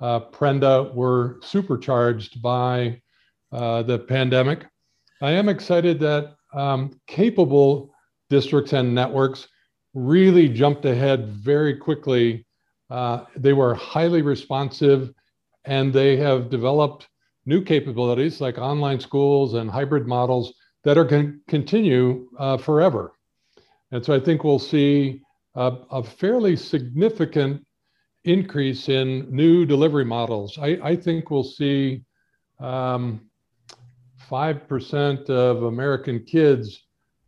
uh, 0.00 0.20
Prenda 0.20 0.94
were 0.94 1.38
supercharged 1.42 2.42
by 2.42 3.00
uh, 3.52 3.82
the 3.82 3.98
pandemic. 3.98 4.66
I 5.22 5.32
am 5.32 5.48
excited 5.48 5.98
that 6.00 6.36
um, 6.54 6.98
capable 7.06 7.94
districts 8.30 8.72
and 8.72 8.94
networks 8.94 9.48
really 9.92 10.48
jumped 10.48 10.84
ahead 10.84 11.28
very 11.28 11.76
quickly. 11.76 12.46
Uh, 12.90 13.24
they 13.36 13.52
were 13.52 13.74
highly 13.74 14.22
responsive 14.22 15.12
and 15.64 15.92
they 15.92 16.16
have 16.16 16.50
developed 16.50 17.08
new 17.46 17.62
capabilities 17.62 18.40
like 18.40 18.58
online 18.58 19.00
schools 19.00 19.54
and 19.54 19.70
hybrid 19.70 20.06
models 20.06 20.54
that 20.84 20.98
are 20.98 21.04
going 21.04 21.32
to 21.32 21.38
continue 21.48 22.28
uh, 22.38 22.56
forever. 22.56 23.12
And 23.90 24.04
so 24.04 24.14
I 24.14 24.20
think 24.20 24.44
we'll 24.44 24.58
see 24.58 25.20
a, 25.54 25.76
a, 25.90 26.02
fairly 26.02 26.56
significant 26.56 27.64
increase 28.24 28.88
in 28.88 29.30
new 29.34 29.64
delivery 29.64 30.04
models. 30.04 30.58
I, 30.58 30.78
I 30.82 30.96
think 30.96 31.30
we'll 31.30 31.44
see 31.44 32.02
um, 32.60 33.20
5% 34.30 35.30
of 35.30 35.62
American 35.64 36.24
kids 36.24 36.82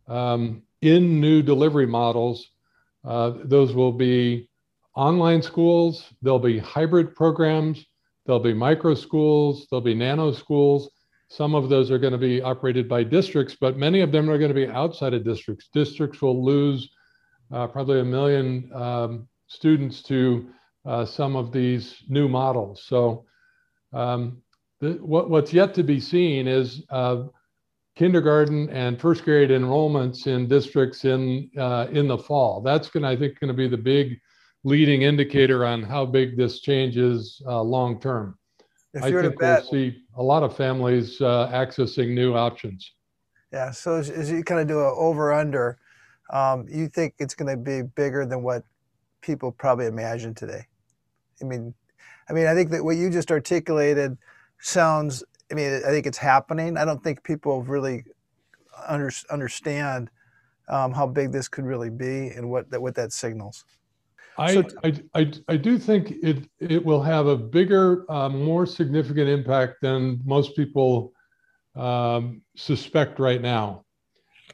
um, 0.07 0.63
in 0.81 1.19
new 1.19 1.41
delivery 1.41 1.87
models. 1.87 2.49
Uh, 3.05 3.33
those 3.43 3.73
will 3.73 3.91
be 3.91 4.49
online 4.95 5.41
schools, 5.41 6.05
there'll 6.21 6.39
be 6.39 6.57
hybrid 6.57 7.15
programs, 7.15 7.85
there'll 8.25 8.39
be 8.39 8.53
micro 8.53 8.95
schools, 8.95 9.67
there'll 9.69 9.81
be 9.81 9.93
nano 9.93 10.31
schools, 10.31 10.89
some 11.29 11.55
of 11.55 11.69
those 11.69 11.91
are 11.91 11.99
going 11.99 12.13
to 12.13 12.17
be 12.17 12.41
operated 12.41 12.87
by 12.87 13.03
districts, 13.03 13.55
but 13.59 13.77
many 13.77 14.01
of 14.01 14.11
them 14.11 14.29
are 14.29 14.37
going 14.37 14.53
to 14.53 14.55
be 14.55 14.67
outside 14.67 15.13
of 15.13 15.25
districts. 15.25 15.69
Districts 15.73 16.21
will 16.21 16.43
lose 16.43 16.89
uh, 17.51 17.67
probably 17.67 17.99
a 17.99 18.05
million 18.05 18.71
um, 18.73 19.27
students 19.47 20.01
to 20.03 20.49
uh, 20.85 21.05
some 21.05 21.35
of 21.35 21.51
these 21.51 21.95
new 22.07 22.29
models. 22.29 22.83
So, 22.85 23.25
um, 23.93 24.41
the, 24.79 24.93
what, 24.93 25.29
what's 25.29 25.53
yet 25.53 25.73
to 25.75 25.83
be 25.83 25.99
seen 25.99 26.47
is 26.47 26.83
uh, 26.89 27.23
kindergarten 27.95 28.69
and 28.69 28.99
first 28.99 29.23
grade 29.23 29.49
enrollments 29.49 30.27
in 30.27 30.47
districts 30.47 31.05
in 31.05 31.49
uh, 31.57 31.87
in 31.91 32.07
the 32.07 32.17
fall. 32.17 32.61
That's 32.61 32.89
going, 32.89 33.03
I 33.03 33.15
think, 33.15 33.39
going 33.39 33.49
to 33.49 33.53
be 33.53 33.67
the 33.67 33.77
big 33.77 34.19
leading 34.63 35.01
indicator 35.03 35.65
on 35.65 35.83
how 35.83 36.05
big 36.05 36.37
this 36.37 36.59
change 36.59 36.97
is 36.97 37.41
uh, 37.47 37.61
long 37.61 37.99
term. 37.99 38.37
If 38.93 39.03
I 39.03 39.11
think 39.11 39.39
we'll 39.39 39.63
see 39.63 40.03
a 40.15 40.23
lot 40.23 40.43
of 40.43 40.55
families 40.55 41.21
uh, 41.21 41.49
accessing 41.53 42.13
new 42.13 42.35
options. 42.35 42.91
Yeah. 43.51 43.71
So 43.71 43.95
as, 43.95 44.09
as 44.09 44.31
you 44.31 44.43
kind 44.43 44.59
of 44.59 44.67
do 44.67 44.79
an 44.79 44.93
over 44.97 45.33
under, 45.33 45.77
um, 46.31 46.65
you 46.69 46.87
think 46.87 47.13
it's 47.19 47.35
going 47.35 47.49
to 47.49 47.57
be 47.57 47.81
bigger 47.95 48.25
than 48.25 48.43
what 48.43 48.63
people 49.21 49.51
probably 49.51 49.85
imagine 49.85 50.33
today. 50.33 50.65
I 51.41 51.45
mean, 51.45 51.73
I 52.29 52.33
mean, 52.33 52.47
I 52.47 52.53
think 52.53 52.71
that 52.71 52.83
what 52.83 52.97
you 52.97 53.09
just 53.09 53.31
articulated 53.31 54.17
sounds. 54.59 55.23
I 55.51 55.55
mean, 55.55 55.81
I 55.85 55.89
think 55.89 56.05
it's 56.05 56.17
happening. 56.17 56.77
I 56.77 56.85
don't 56.85 57.03
think 57.03 57.23
people 57.23 57.63
really 57.63 58.03
under, 58.87 59.11
understand 59.29 60.09
um, 60.69 60.91
how 60.91 61.07
big 61.07 61.31
this 61.31 61.47
could 61.47 61.65
really 61.65 61.89
be 61.89 62.29
and 62.29 62.49
what 62.49 62.69
that 62.71 62.81
what 62.81 62.95
that 62.95 63.13
signals. 63.13 63.65
I, 64.37 64.53
so, 64.53 64.63
I, 64.83 64.93
I, 65.15 65.31
I, 65.47 65.57
do 65.57 65.79
think 65.79 66.11
it, 66.21 66.47
it 66.59 66.85
will 66.85 67.01
have 67.01 67.25
a 67.25 67.35
bigger, 67.35 68.05
uh, 68.07 68.29
more 68.29 68.67
significant 68.67 69.27
impact 69.27 69.77
than 69.81 70.21
most 70.25 70.55
people 70.55 71.11
um, 71.75 72.43
suspect 72.55 73.19
right 73.19 73.41
now. 73.41 73.83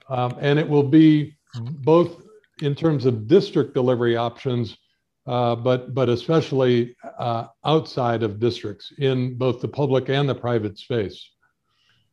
Um, 0.08 0.38
and 0.40 0.58
it 0.58 0.68
will 0.68 0.84
be 0.84 1.36
both 1.60 2.22
in 2.62 2.76
terms 2.76 3.06
of 3.06 3.28
district 3.28 3.74
delivery 3.74 4.16
options, 4.16 4.78
uh, 5.26 5.56
but 5.56 5.94
but 5.94 6.10
especially 6.10 6.96
uh, 7.18 7.48
outside 7.66 8.24
of 8.24 8.40
districts 8.40 8.92
in 8.98 9.38
both 9.38 9.62
the 9.62 9.68
public 9.68 10.10
and 10.10 10.28
the 10.28 10.36
private 10.36 10.78
space. 10.78 11.30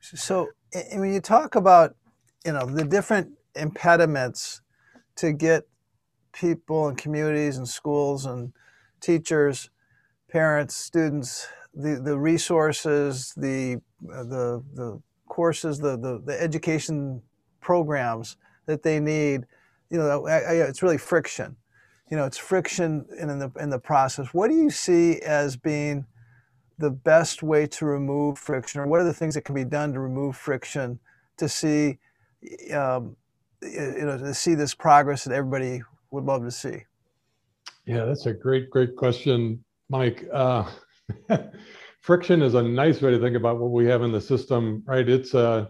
So 0.00 0.48
when 0.94 1.12
you 1.12 1.20
talk 1.20 1.54
about 1.54 1.96
you 2.44 2.52
know 2.52 2.66
the 2.66 2.84
different 2.84 3.32
impediments 3.54 4.62
to 5.16 5.32
get 5.32 5.66
people 6.32 6.88
and 6.88 6.96
communities 6.96 7.56
and 7.56 7.68
schools 7.68 8.26
and 8.26 8.52
teachers, 9.00 9.70
parents, 10.28 10.76
students, 10.76 11.48
the, 11.74 12.00
the 12.02 12.18
resources, 12.18 13.32
the, 13.36 13.80
the, 14.00 14.62
the 14.74 15.00
courses, 15.28 15.78
the, 15.78 15.96
the, 15.96 16.22
the 16.24 16.40
education 16.40 17.22
programs 17.60 18.36
that 18.66 18.82
they 18.82 19.00
need, 19.00 19.46
you 19.90 19.98
know, 19.98 20.26
I, 20.26 20.38
I, 20.38 20.52
it's 20.68 20.82
really 20.82 20.98
friction. 20.98 21.56
You 22.10 22.16
know, 22.16 22.24
it's 22.24 22.38
friction 22.38 23.06
in, 23.18 23.30
in, 23.30 23.38
the, 23.38 23.52
in 23.60 23.70
the 23.70 23.78
process. 23.78 24.34
What 24.34 24.50
do 24.50 24.56
you 24.56 24.70
see 24.70 25.20
as 25.20 25.56
being 25.56 26.04
the 26.78 26.90
best 26.90 27.42
way 27.42 27.66
to 27.66 27.84
remove 27.84 28.38
friction, 28.38 28.80
or 28.80 28.86
what 28.86 29.00
are 29.00 29.04
the 29.04 29.14
things 29.14 29.34
that 29.34 29.42
can 29.42 29.54
be 29.54 29.64
done 29.64 29.92
to 29.92 30.00
remove 30.00 30.36
friction 30.36 30.98
to 31.36 31.48
see, 31.48 31.98
um, 32.72 33.16
you 33.62 34.02
know, 34.02 34.18
to 34.18 34.34
see 34.34 34.54
this 34.54 34.74
progress 34.74 35.24
that 35.24 35.34
everybody 35.34 35.82
would 36.10 36.24
love 36.24 36.42
to 36.42 36.50
see? 36.50 36.84
Yeah, 37.84 38.04
that's 38.04 38.26
a 38.26 38.32
great, 38.32 38.70
great 38.70 38.96
question, 38.96 39.62
Mike. 39.88 40.26
Uh, 40.32 40.70
friction 42.00 42.42
is 42.42 42.54
a 42.54 42.62
nice 42.62 43.02
way 43.02 43.10
to 43.10 43.20
think 43.20 43.36
about 43.36 43.58
what 43.58 43.70
we 43.70 43.86
have 43.86 44.02
in 44.02 44.12
the 44.12 44.20
system, 44.20 44.82
right? 44.86 45.08
It's 45.08 45.34
uh, 45.34 45.66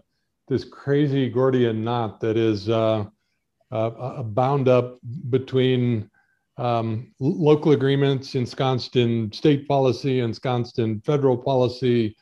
this 0.47 0.63
crazy 0.63 1.29
Gordian 1.29 1.83
knot 1.83 2.19
that 2.21 2.37
is 2.37 2.69
uh, 2.69 3.05
uh, 3.71 4.23
bound 4.23 4.67
up 4.67 4.99
between 5.29 6.10
um, 6.61 7.11
local 7.19 7.71
agreements 7.71 8.35
ensconced 8.35 8.95
in 8.95 9.31
state 9.31 9.67
policy, 9.67 10.19
ensconced 10.19 10.77
in 10.77 11.01
federal 11.01 11.35
policy. 11.35 12.15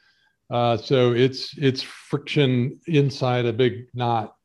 Uh, 0.49 0.77
so 0.77 1.11
it's 1.11 1.53
it's 1.57 1.81
friction 1.81 2.79
inside 2.87 3.45
a 3.45 3.53
big 3.53 3.87
knot. 3.93 4.35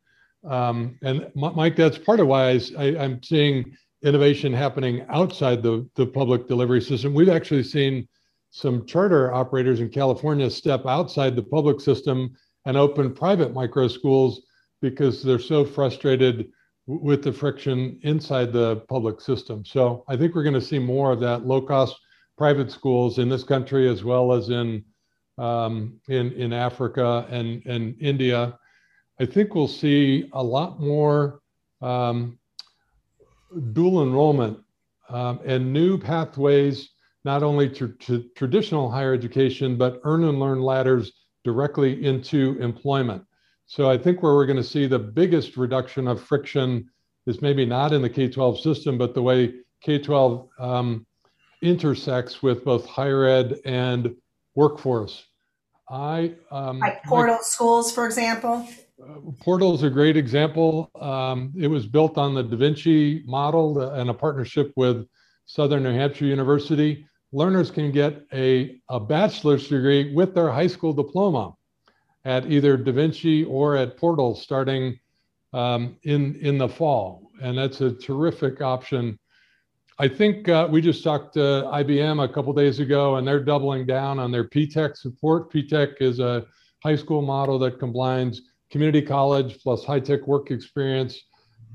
Um, 0.45 0.99
and 1.03 1.31
Mike, 1.35 1.77
that's 1.77 1.97
part 1.97 2.19
of 2.21 2.27
why 2.27 2.61
I, 2.77 2.85
I'm 2.99 3.23
seeing 3.23 3.77
innovation 4.03 4.53
happening 4.53 5.07
outside 5.09 5.63
the, 5.63 5.89
the 5.95 6.07
public 6.07 6.49
delivery 6.49 6.83
system. 6.83 7.15
We've 7.15 7.31
actually 7.31 7.63
seen 7.63 8.07
some 8.51 8.85
charter 8.87 9.33
operators 9.33 9.81
in 9.81 9.89
California 9.89 10.51
step 10.51 10.85
outside 10.87 11.37
the 11.37 11.43
public 11.43 11.81
system 11.81 12.35
and 12.67 12.77
open 12.77 13.15
private 13.15 13.55
micro 13.55 13.89
schools 13.89 14.43
because 14.83 15.23
they're 15.23 15.39
so 15.39 15.65
frustrated 15.65 16.51
with 16.87 17.23
the 17.23 17.33
friction 17.33 17.99
inside 18.03 18.53
the 18.53 18.77
public 18.89 19.21
system. 19.21 19.65
So 19.65 20.05
I 20.09 20.17
think 20.17 20.35
we're 20.35 20.43
going 20.43 20.55
to 20.55 20.61
see 20.61 20.79
more 20.79 21.13
of 21.13 21.21
that 21.21 21.47
low 21.47 21.63
cost 21.63 21.97
private 22.37 22.71
schools 22.71 23.19
in 23.19 23.29
this 23.29 23.45
country 23.45 23.89
as 23.89 24.05
well 24.05 24.33
as 24.33 24.51
in 24.51 24.85
um, 25.39 26.01
in 26.09 26.33
in 26.33 26.53
Africa 26.53 27.27
and 27.31 27.65
and 27.67 27.97
India. 28.01 28.59
I 29.21 29.27
think 29.27 29.55
we'll 29.55 29.69
see 29.69 30.29
a 30.33 30.43
lot 30.43 30.81
more 30.81 31.41
um, 31.81 32.39
dual 33.73 34.03
enrollment 34.03 34.59
um, 35.09 35.41
and 35.45 35.73
new 35.73 35.99
pathways, 35.99 36.91
not 37.25 37.43
only 37.43 37.69
to, 37.71 37.89
to 37.89 38.25
traditional 38.37 38.91
higher 38.91 39.15
education, 39.15 39.77
but 39.77 40.01
earn 40.05 40.25
and 40.25 40.41
learn 40.41 40.61
ladders 40.61 41.13
directly 41.45 42.05
into 42.05 42.57
employment. 42.61 43.25
So 43.75 43.91
I 43.91 43.99
think 43.99 44.23
where 44.23 44.35
we're 44.35 44.47
going 44.47 44.57
to 44.57 44.63
see 44.63 44.87
the 44.87 45.01
biggest 45.01 45.57
reduction 45.57 46.07
of 46.07 46.23
friction 46.23 46.89
is 47.27 47.43
maybe 47.43 47.67
not 47.67 47.93
in 47.93 48.03
the 48.03 48.09
K 48.09 48.29
12 48.29 48.61
system, 48.61 48.97
but 48.97 49.15
the 49.15 49.23
way 49.23 49.53
K 49.83 49.99
12 49.99 50.49
um, 50.61 51.05
intersects 51.61 52.41
with 52.41 52.65
both 52.65 52.87
higher 52.87 53.25
ed 53.25 53.59
and 53.65 54.15
workforce. 54.55 55.25
I 55.91 56.37
um, 56.53 56.79
like 56.79 57.03
portal 57.03 57.39
schools, 57.43 57.91
for 57.91 58.07
example. 58.07 58.65
Portal 59.41 59.75
is 59.75 59.83
a 59.83 59.91
great 59.91 60.17
example. 60.17 60.89
Um, 61.01 61.53
it 61.59 61.67
was 61.67 61.85
built 61.85 62.17
on 62.17 62.37
the 62.37 62.45
Da 62.45 62.57
Vinci 62.57 63.25
model 63.27 63.81
and 63.81 64.09
a 64.09 64.15
partnership 64.15 64.73
with 64.77 65.05
Southern 65.47 65.83
New 65.83 65.95
Hampshire 65.95 66.27
University. 66.27 67.09
Learners 67.33 67.73
can 67.73 67.91
get 67.91 68.23
a, 68.33 68.81
a 68.89 69.01
bachelor's 69.01 69.67
degree 69.67 70.15
with 70.15 70.33
their 70.33 70.53
high 70.53 70.69
school 70.69 70.93
diploma 70.93 71.57
at 72.25 72.51
either 72.51 72.77
Da 72.77 72.93
Vinci 72.93 73.45
or 73.45 73.77
at 73.77 73.97
Portal 73.97 74.35
starting 74.35 74.99
um, 75.53 75.97
in, 76.03 76.37
in 76.37 76.59
the 76.59 76.69
fall. 76.69 77.31
And 77.43 77.59
that's 77.59 77.81
a 77.81 77.93
terrific 77.93 78.61
option. 78.61 79.19
I 79.99 80.09
think 80.09 80.49
uh, 80.49 80.67
we 80.71 80.81
just 80.81 81.05
talked 81.05 81.35
to 81.35 81.39
IBM 81.73 82.23
a 82.25 82.29
couple 82.29 82.53
days 82.53 82.81
ago, 82.81 83.17
and 83.17 83.27
they're 83.27 83.45
doubling 83.45 83.87
down 83.87 84.19
on 84.19 84.33
their 84.33 84.45
P-TECH 84.45 84.97
support. 84.97 85.51
P-TECH 85.51 86.01
is 86.01 86.19
a 86.19 86.47
high 86.83 86.97
school 86.97 87.23
model 87.23 87.59
that 87.61 87.79
combines 87.79 88.43
community 88.71 89.03
college 89.03 89.59
plus 89.63 89.85
high 89.85 90.01
tech 90.01 90.27
work 90.27 90.51
experience. 90.51 91.25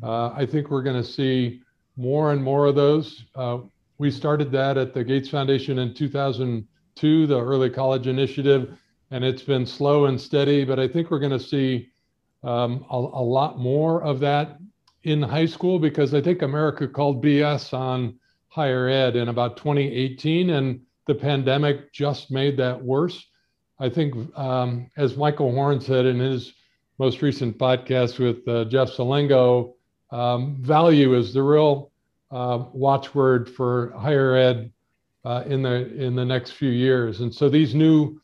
Uh, 0.04 0.30
I 0.30 0.46
think 0.46 0.70
we're 0.70 0.84
going 0.84 1.02
to 1.02 1.08
see 1.08 1.62
more 1.96 2.34
and 2.34 2.44
more 2.44 2.66
of 2.66 2.76
those. 2.76 3.24
Uh, 3.36 3.60
we 3.98 4.12
started 4.12 4.52
that 4.52 4.78
at 4.78 4.94
the 4.94 5.04
Gates 5.04 5.30
Foundation 5.30 5.80
in 5.80 5.94
2002, 5.94 7.28
the 7.28 7.40
Early 7.40 7.70
College 7.70 8.08
Initiative, 8.08 8.78
and 9.12 9.24
it's 9.24 9.42
been 9.42 9.66
slow 9.66 10.06
and 10.06 10.20
steady, 10.20 10.66
but 10.66 10.80
I 10.80 10.88
think 10.88 11.10
we're 11.10 11.20
going 11.20 11.32
to 11.32 11.40
see 11.40 11.90
um, 12.44 12.86
a, 12.90 12.96
a, 12.96 13.24
lot 13.24 13.58
more 13.60 14.02
of 14.04 14.20
that 14.22 14.60
in 15.04 15.22
high 15.22 15.46
school 15.46 15.80
because 15.80 16.14
I 16.14 16.22
think 16.22 16.42
America 16.42 16.88
called 16.88 17.24
BS 17.24 17.74
on 17.74 18.20
higher 18.48 18.88
ed 18.88 19.16
in 19.16 19.30
about 19.30 19.58
2018, 19.58 20.52
and 20.52 20.82
the 21.06 21.16
pandemic 21.16 21.92
just 21.92 22.32
made 22.32 22.58
that 22.58 22.82
worse. 22.82 23.26
I 23.80 23.90
think, 23.90 24.16
um, 24.38 24.90
as 24.98 25.18
Michael 25.18 25.52
Horn 25.52 25.82
said 25.82 26.06
in 26.06 26.20
his 26.20 26.54
most 26.98 27.22
recent 27.22 27.58
podcast 27.58 28.20
with 28.20 28.48
uh, 28.48 28.66
Jeff 28.66 28.90
Selingo, 28.90 29.74
um, 30.12 30.58
value 30.60 31.16
is 31.16 31.34
the 31.34 31.44
real 31.44 31.92
uh, 32.32 32.66
watchword 32.74 33.50
for 33.50 33.94
higher 33.98 34.36
ed 34.36 34.72
uh, 35.26 35.44
in 35.46 35.62
the 35.62 35.94
in 35.96 36.16
the 36.16 36.26
next 36.26 36.52
few 36.52 36.70
years. 36.70 37.22
And 37.22 37.34
so 37.34 37.50
these 37.50 37.74
new 37.74 38.20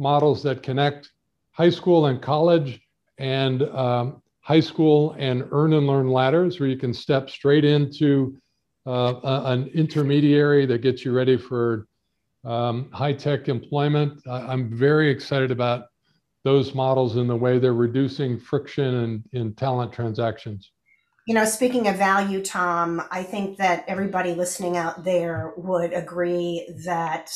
models 0.00 0.42
that 0.42 0.62
connect 0.62 1.12
high 1.52 1.70
school 1.70 2.06
and 2.06 2.20
college 2.20 2.80
and 3.18 3.62
um, 3.62 4.22
high 4.40 4.60
school 4.60 5.14
and 5.18 5.46
earn 5.52 5.74
and 5.74 5.86
learn 5.86 6.10
ladders, 6.10 6.58
where 6.58 6.68
you 6.68 6.76
can 6.76 6.94
step 6.94 7.28
straight 7.28 7.64
into 7.64 8.36
uh, 8.86 9.14
a, 9.22 9.42
an 9.52 9.68
intermediary 9.68 10.66
that 10.66 10.78
gets 10.78 11.04
you 11.04 11.12
ready 11.12 11.36
for 11.36 11.86
um, 12.44 12.90
high 12.92 13.12
tech 13.12 13.48
employment. 13.48 14.20
I, 14.26 14.40
I'm 14.40 14.74
very 14.74 15.10
excited 15.10 15.50
about 15.50 15.86
those 16.42 16.74
models 16.74 17.16
in 17.16 17.26
the 17.26 17.36
way 17.36 17.58
they're 17.58 17.74
reducing 17.74 18.40
friction 18.40 19.22
in, 19.32 19.38
in 19.38 19.54
talent 19.54 19.92
transactions. 19.92 20.72
You 21.26 21.34
know, 21.34 21.44
speaking 21.44 21.86
of 21.86 21.96
value, 21.96 22.42
Tom, 22.42 23.02
I 23.10 23.22
think 23.22 23.58
that 23.58 23.84
everybody 23.86 24.32
listening 24.32 24.78
out 24.78 25.04
there 25.04 25.52
would 25.58 25.92
agree 25.92 26.66
that 26.86 27.30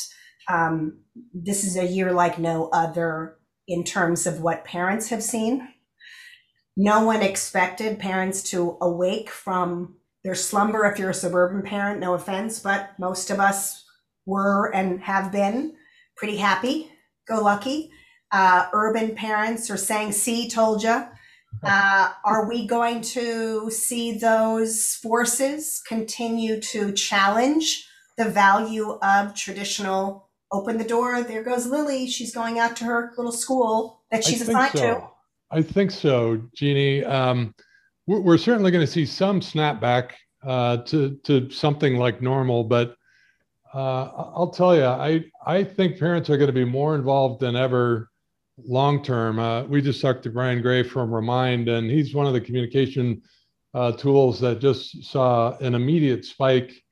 um, 0.48 0.98
this 1.32 1.64
is 1.64 1.76
a 1.76 1.86
year 1.86 2.12
like 2.12 2.38
no 2.38 2.68
other 2.72 3.38
in 3.66 3.84
terms 3.84 4.26
of 4.26 4.40
what 4.40 4.64
parents 4.64 5.08
have 5.08 5.22
seen. 5.22 5.68
No 6.76 7.04
one 7.04 7.22
expected 7.22 7.98
parents 7.98 8.42
to 8.50 8.76
awake 8.80 9.30
from 9.30 9.96
their 10.24 10.34
slumber 10.34 10.84
if 10.86 10.98
you're 10.98 11.10
a 11.10 11.14
suburban 11.14 11.62
parent, 11.62 12.00
no 12.00 12.14
offense, 12.14 12.58
but 12.58 12.90
most 12.98 13.30
of 13.30 13.38
us 13.38 13.84
were 14.26 14.74
and 14.74 15.00
have 15.02 15.30
been 15.30 15.74
pretty 16.16 16.36
happy, 16.36 16.90
go 17.28 17.42
lucky 17.42 17.90
uh, 18.34 18.66
urban 18.72 19.14
parents 19.14 19.70
are 19.70 19.76
saying, 19.76 20.10
see, 20.10 20.50
told 20.50 20.82
you. 20.82 21.04
Uh, 21.62 22.10
are 22.24 22.48
we 22.48 22.66
going 22.66 23.00
to 23.00 23.70
see 23.70 24.18
those 24.18 24.96
forces 24.96 25.80
continue 25.86 26.60
to 26.60 26.92
challenge 26.92 27.88
the 28.18 28.24
value 28.24 28.98
of 29.02 29.34
traditional 29.36 30.23
open 30.54 30.78
the 30.78 30.84
door? 30.84 31.22
There 31.22 31.42
goes 31.42 31.66
Lily. 31.66 32.08
She's 32.08 32.34
going 32.34 32.58
out 32.58 32.76
to 32.76 32.84
her 32.84 33.12
little 33.16 33.32
school 33.32 34.02
that 34.10 34.24
she's 34.24 34.40
assigned 34.40 34.78
so. 34.78 34.94
to. 34.94 35.08
I 35.50 35.62
think 35.62 35.90
so, 35.90 36.40
Jeannie. 36.54 37.04
Um, 37.04 37.54
we're, 38.06 38.20
we're, 38.20 38.38
certainly 38.38 38.70
going 38.70 38.84
to 38.84 38.90
see 38.90 39.06
some 39.06 39.40
snapback 39.40 40.12
uh, 40.42 40.78
to 40.78 41.18
to 41.24 41.50
something 41.50 41.96
like 41.96 42.22
normal, 42.22 42.64
but 42.64 42.96
uh, 43.74 44.04
I'll 44.34 44.50
tell 44.50 44.76
you, 44.76 44.84
I 44.84 45.24
I 45.46 45.64
think 45.64 45.98
parents 45.98 46.30
are 46.30 46.36
going 46.36 46.48
to 46.48 46.52
be 46.52 46.64
more 46.64 46.94
involved 46.94 47.40
than 47.40 47.56
ever 47.56 48.10
long 48.58 49.02
term. 49.02 49.38
Uh, 49.38 49.64
we 49.64 49.82
just 49.82 50.00
talked 50.00 50.22
to 50.24 50.30
Brian 50.30 50.62
Gray 50.62 50.82
from 50.82 51.12
Remind, 51.12 51.68
and 51.68 51.90
he's 51.90 52.14
one 52.14 52.26
of 52.26 52.32
the 52.32 52.40
communication 52.40 53.22
uh, 53.74 53.92
tools 53.92 54.40
that 54.40 54.60
just 54.60 55.04
saw 55.04 55.56
an 55.58 55.74
immediate 55.74 56.24
spike 56.24 56.83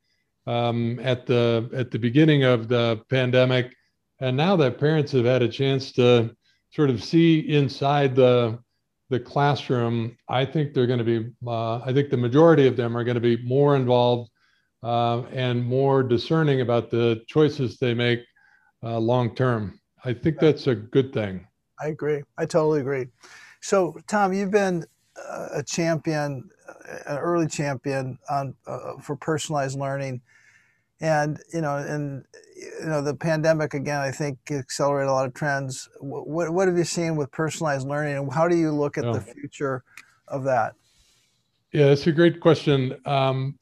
um, 0.47 0.99
at 1.03 1.27
the 1.27 1.69
at 1.75 1.91
the 1.91 1.99
beginning 1.99 2.45
of 2.45 2.69
the 2.69 3.01
pandemic, 3.09 3.75
and 4.21 4.37
now 4.37 4.57
that 4.57 4.79
parents 4.79 5.13
have 5.13 5.25
had 5.25 5.43
a 5.43 5.49
chance 5.49 5.93
to 5.93 6.35
sort 6.71 6.91
of 6.91 7.03
see 7.03 7.41
inside 7.41 8.15
the 8.17 8.59
the 9.11 9.21
classroom, 9.21 10.17
I 10.29 10.45
think 10.45 10.73
they're 10.73 10.87
going 10.87 10.99
to 10.99 11.05
be. 11.05 11.31
Uh, 11.47 11.79
I 11.79 11.93
think 11.93 12.11
the 12.11 12.17
majority 12.17 12.67
of 12.67 12.77
them 12.77 12.97
are 12.97 13.05
going 13.05 13.17
to 13.17 13.21
be 13.21 13.37
more 13.45 13.77
involved. 13.77 14.31
uh, 14.83 15.23
and 15.33 15.65
more 15.65 16.03
discerning 16.03 16.61
about 16.61 16.91
the 16.91 17.23
choices 17.29 17.79
they 17.79 17.95
make 17.95 18.21
uh, 18.83 18.99
long 18.99 19.35
term. 19.35 19.79
I 20.05 20.13
think 20.13 20.39
that's 20.39 20.67
a 20.67 20.75
good 20.75 21.13
thing. 21.13 21.47
I 21.81 21.89
agree. 21.89 22.23
I 22.37 22.47
totally 22.47 22.81
agree. 22.81 23.07
So, 23.61 23.97
Tom, 24.09 24.33
you've 24.33 24.51
been 24.51 24.85
a 25.55 25.63
champion, 25.63 26.51
an 27.07 27.19
early 27.19 27.47
champion 27.47 28.19
on 28.31 28.55
uh, 28.67 28.99
for 29.01 29.17
personalized 29.17 29.79
learning, 29.79 30.21
and 31.01 31.39
you 31.53 31.61
know, 31.61 31.77
and 31.77 32.25
you 32.55 32.87
know, 32.87 33.03
the 33.03 33.15
pandemic 33.15 33.75
again, 33.75 34.01
I 34.01 34.11
think 34.11 34.39
accelerated 34.51 35.11
a 35.11 35.13
lot 35.13 35.27
of 35.27 35.35
trends. 35.35 35.89
What 36.01 36.53
what 36.53 36.69
have 36.69 36.77
you 36.77 36.85
seen 36.85 37.17
with 37.17 37.31
personalized 37.33 37.87
learning, 37.87 38.17
and 38.17 38.33
how 38.33 38.49
do 38.49 38.57
you 38.57 38.73
look 38.73 38.99
at 38.99 39.05
the 39.05 39.21
future 39.21 39.85
of 40.29 40.45
that? 40.45 40.75
Yeah, 41.73 41.87
that's 41.87 42.07
a 42.07 42.13
great 42.13 42.41
question. 42.41 42.95
Um, 43.07 43.59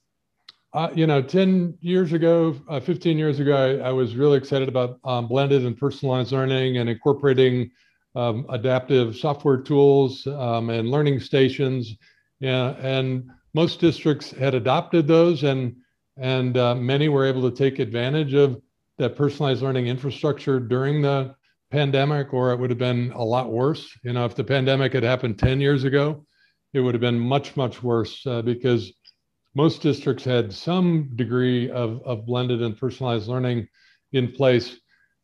uh, 0.72 0.88
you 0.94 1.06
know, 1.06 1.20
10 1.20 1.78
years 1.80 2.12
ago, 2.12 2.56
uh, 2.68 2.78
15 2.78 3.18
years 3.18 3.40
ago, 3.40 3.56
I, 3.56 3.88
I, 3.88 3.92
was 3.92 4.14
really 4.14 4.38
excited 4.38 4.68
about 4.68 5.00
um, 5.02 5.26
blended 5.26 5.66
and 5.66 5.76
personalized 5.76 6.30
learning 6.30 6.78
and 6.78 6.88
incorporating 6.88 7.72
um, 8.14 8.46
adaptive 8.48 9.16
software 9.16 9.58
tools 9.58 10.26
um, 10.26 10.70
and 10.70 10.90
learning 10.90 11.20
stations. 11.20 11.96
Yeah, 12.40 12.70
and 12.80 13.30
most 13.54 13.80
districts 13.80 14.30
had 14.30 14.54
adopted 14.54 15.06
those, 15.06 15.42
and 15.44 15.76
and 16.16 16.56
uh, 16.56 16.74
many 16.74 17.08
were 17.08 17.26
able 17.26 17.50
to 17.50 17.56
take 17.56 17.78
advantage 17.78 18.34
of 18.34 18.60
that 18.98 19.16
personalized 19.16 19.62
learning 19.62 19.86
infrastructure 19.86 20.60
during 20.60 21.02
the 21.02 21.34
pandemic, 21.70 22.34
or 22.34 22.52
it 22.52 22.58
would 22.58 22.70
have 22.70 22.78
been 22.78 23.12
a 23.12 23.24
lot 23.24 23.50
worse. 23.50 23.96
You 24.02 24.12
know, 24.12 24.24
if 24.24 24.34
the 24.34 24.44
pandemic 24.44 24.92
had 24.92 25.02
happened 25.02 25.38
10 25.38 25.60
years 25.60 25.84
ago, 25.84 26.26
it 26.74 26.80
would 26.80 26.94
have 26.94 27.00
been 27.00 27.18
much, 27.18 27.56
much 27.56 27.82
worse 27.82 28.26
uh, 28.26 28.42
because 28.42 28.92
most 29.54 29.82
districts 29.82 30.24
had 30.24 30.52
some 30.52 31.10
degree 31.16 31.70
of, 31.70 32.02
of 32.04 32.26
blended 32.26 32.62
and 32.62 32.76
personalized 32.76 33.28
learning 33.28 33.68
in 34.12 34.30
place. 34.32 34.76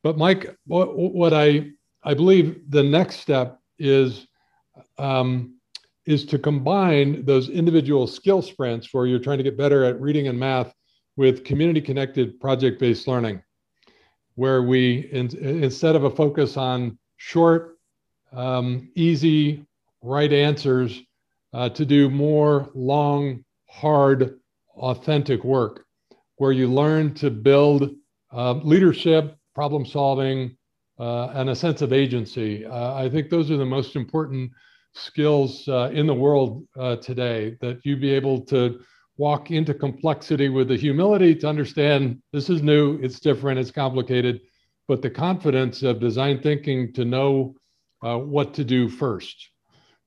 But 0.02 0.16
Mike, 0.16 0.56
what, 0.66 0.96
what 0.96 1.32
I, 1.32 1.70
I 2.06 2.14
believe 2.14 2.60
the 2.68 2.84
next 2.84 3.16
step 3.16 3.58
is, 3.80 4.28
um, 4.96 5.56
is 6.06 6.24
to 6.26 6.38
combine 6.38 7.24
those 7.24 7.48
individual 7.48 8.06
skill 8.06 8.42
sprints 8.42 8.94
where 8.94 9.06
you're 9.06 9.18
trying 9.18 9.38
to 9.38 9.44
get 9.44 9.58
better 9.58 9.84
at 9.84 10.00
reading 10.00 10.28
and 10.28 10.38
math 10.38 10.72
with 11.16 11.44
community 11.44 11.80
connected 11.80 12.38
project 12.38 12.78
based 12.78 13.08
learning, 13.08 13.42
where 14.36 14.62
we, 14.62 15.10
in, 15.10 15.36
instead 15.36 15.96
of 15.96 16.04
a 16.04 16.10
focus 16.10 16.56
on 16.56 16.96
short, 17.16 17.76
um, 18.32 18.88
easy, 18.94 19.66
right 20.00 20.32
answers, 20.32 21.02
uh, 21.52 21.68
to 21.70 21.84
do 21.84 22.08
more 22.08 22.70
long 22.72 23.44
hard, 23.68 24.38
authentic 24.76 25.42
work 25.42 25.86
where 26.36 26.52
you 26.52 26.68
learn 26.68 27.14
to 27.14 27.30
build 27.30 27.90
uh, 28.32 28.52
leadership, 28.52 29.36
problem 29.54 29.84
solving, 29.84 30.56
uh, 30.98 31.28
and 31.34 31.50
a 31.50 31.54
sense 31.54 31.82
of 31.82 31.92
agency. 31.92 32.64
Uh, 32.64 32.94
I 32.94 33.08
think 33.08 33.28
those 33.28 33.50
are 33.50 33.56
the 33.56 33.66
most 33.66 33.96
important 33.96 34.50
skills 34.94 35.68
uh, 35.68 35.90
in 35.92 36.06
the 36.06 36.14
world 36.14 36.66
uh, 36.78 36.96
today 36.96 37.56
that 37.60 37.84
you 37.84 37.96
be 37.96 38.10
able 38.10 38.40
to 38.46 38.80
walk 39.18 39.50
into 39.50 39.74
complexity 39.74 40.48
with 40.48 40.68
the 40.68 40.76
humility 40.76 41.34
to 41.34 41.48
understand 41.48 42.20
this 42.32 42.48
is 42.48 42.62
new, 42.62 42.98
it's 43.02 43.20
different, 43.20 43.58
it's 43.58 43.70
complicated, 43.70 44.40
but 44.88 45.02
the 45.02 45.10
confidence 45.10 45.82
of 45.82 46.00
design 46.00 46.40
thinking 46.40 46.92
to 46.92 47.04
know 47.04 47.54
uh, 48.04 48.16
what 48.16 48.54
to 48.54 48.64
do 48.64 48.88
first. 48.88 49.50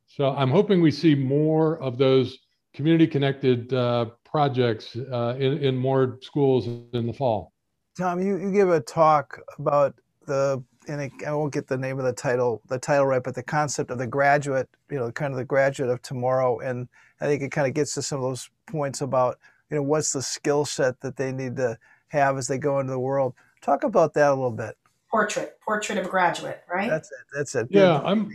So 0.08 0.30
I'm 0.36 0.50
hoping 0.50 0.82
we 0.82 0.92
see 0.92 1.16
more 1.16 1.80
of 1.82 1.98
those 1.98 2.38
community 2.74 3.08
connected 3.08 3.72
uh, 3.74 4.06
projects 4.26 4.96
in, 4.96 5.58
in 5.60 5.76
more 5.76 6.18
schools 6.22 6.68
in 6.94 7.08
the 7.08 7.14
fall. 7.14 7.54
Tom, 7.98 8.22
you, 8.22 8.38
you 8.38 8.52
give 8.52 8.70
a 8.70 8.80
talk 8.80 9.40
about 9.58 9.96
the, 10.26 10.64
and 10.90 11.12
I 11.26 11.34
won't 11.34 11.54
get 11.54 11.68
the 11.68 11.78
name 11.78 12.00
of 12.00 12.06
the 12.06 12.14
title, 12.14 12.62
the 12.68 12.80
title 12.80 13.06
right, 13.06 13.24
but 13.24 13.36
the 13.36 13.44
concept 13.44 13.92
of 13.92 14.00
the 14.00 14.08
graduate, 14.08 14.68
you 14.90 14.98
know, 14.98 15.12
kind 15.12 15.32
of 15.32 15.38
the 15.38 15.46
graduate 15.46 15.90
of 15.90 16.02
tomorrow. 16.02 16.60
And 16.60 16.90
I 17.22 17.26
think 17.26 17.42
it 17.44 17.52
kind 17.52 17.68
of 17.68 17.74
gets 17.74 17.94
to 17.94 18.02
some 18.02 18.18
of 18.18 18.24
those 18.24 18.50
points 18.66 19.02
about, 19.02 19.38
you 19.70 19.78
know, 19.78 19.84
what's 19.84 20.12
the 20.12 20.22
skill 20.22 20.66
set 20.66 21.00
that 21.02 21.16
they 21.16 21.32
need 21.32 21.56
to 21.58 21.78
have 22.10 22.38
as 22.38 22.48
they 22.48 22.58
go 22.58 22.80
into 22.80 22.92
the 22.92 23.00
world. 23.00 23.36
Talk 23.62 23.84
about 23.84 24.14
that 24.16 24.30
a 24.30 24.34
little 24.34 24.52
bit. 24.52 24.76
Portrait, 25.12 25.58
portrait 25.64 25.98
of 25.98 26.06
a 26.06 26.10
graduate, 26.10 26.62
right? 26.72 26.90
That's 26.90 27.12
it. 27.12 27.18
That's 27.36 27.56
it. 27.56 27.68
Yeah, 27.70 28.02
I'm 28.04 28.30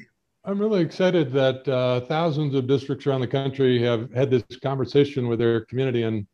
I'm 0.45 0.59
really 0.59 0.83
excited 0.83 1.33
that 1.33 1.67
uh, 1.69 2.01
thousands 2.01 2.55
of 2.55 2.67
districts 2.67 3.07
around 3.07 3.23
the 3.23 3.27
country 3.27 3.81
have 3.83 4.13
had 4.13 4.31
this 4.31 4.45
conversation 4.63 5.29
with 5.29 5.39
their 5.39 5.65
community, 5.67 6.03
and 6.03 6.27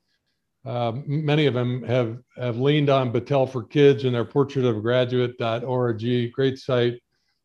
uh, 0.65 0.93
many 1.07 1.47
of 1.47 1.55
them 1.55 1.83
have 1.85 2.19
have 2.37 2.59
leaned 2.59 2.91
on 2.91 3.13
Battelle 3.13 3.51
for 3.51 3.65
Kids 3.65 4.05
and 4.05 4.15
their 4.15 4.25
Portrait 4.25 4.65
of 4.65 4.83
Graduate.org. 4.83 6.33
Great 6.33 6.59
site, 6.59 7.01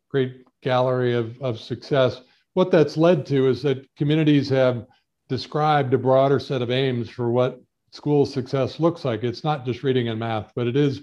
great 0.10 0.44
gallery 0.62 1.14
of, 1.14 1.42
of 1.42 1.60
success. 1.60 2.22
What 2.54 2.72
that's 2.72 2.98
led 2.98 3.26
to 3.28 3.48
is 3.48 3.62
that 3.64 3.88
communities 3.96 4.50
have 4.50 4.86
described 5.30 5.94
a 5.94 5.98
broader 5.98 6.40
set 6.40 6.62
of 6.62 6.72
aims 6.72 7.10
for 7.10 7.32
what 7.32 7.62
school 7.92 8.26
success 8.26 8.80
looks 8.80 9.06
like. 9.06 9.24
It's 9.24 9.44
not 9.44 9.66
just 9.66 9.84
reading 9.84 10.10
and 10.10 10.20
math, 10.20 10.52
but 10.56 10.68
it 10.68 10.76
is 10.76 11.02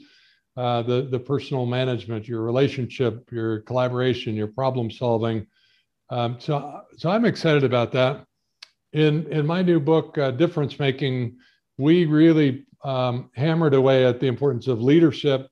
uh, 0.56 0.82
the 0.82 1.08
the 1.10 1.18
personal 1.18 1.64
management, 1.64 2.28
your 2.28 2.42
relationship, 2.42 3.30
your 3.32 3.60
collaboration, 3.60 4.34
your 4.34 4.48
problem 4.48 4.90
solving. 4.90 5.46
Um, 6.10 6.36
so 6.38 6.82
so 6.98 7.08
I'm 7.08 7.24
excited 7.24 7.64
about 7.64 7.92
that. 7.92 8.26
In 8.92 9.26
in 9.32 9.46
my 9.46 9.62
new 9.62 9.80
book, 9.80 10.18
uh, 10.18 10.30
Difference 10.32 10.78
Making, 10.78 11.38
we 11.82 12.04
really 12.06 12.64
um, 12.84 13.28
hammered 13.34 13.74
away 13.74 14.06
at 14.06 14.20
the 14.20 14.28
importance 14.28 14.68
of 14.68 14.80
leadership 14.80 15.48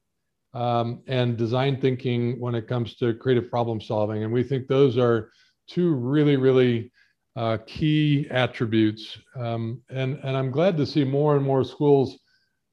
um, 0.55 1.03
and 1.09 1.37
design 1.37 1.81
thinking 1.81 2.39
when 2.41 2.55
it 2.55 2.69
comes 2.69 2.95
to 2.97 3.15
creative 3.15 3.51
problem 3.51 3.81
solving, 3.81 4.23
and 4.23 4.33
we 4.33 4.45
think 4.45 4.69
those 4.69 4.97
are 4.97 5.31
two 5.69 5.93
really 5.95 6.37
really 6.37 6.93
uh, 7.37 7.59
key 7.67 8.29
attributes. 8.31 9.19
Um, 9.37 9.83
and 9.91 10.19
and 10.23 10.37
I'm 10.37 10.51
glad 10.51 10.77
to 10.77 10.87
see 10.87 11.05
more 11.05 11.37
and 11.37 11.45
more 11.45 11.65
schools 11.65 12.19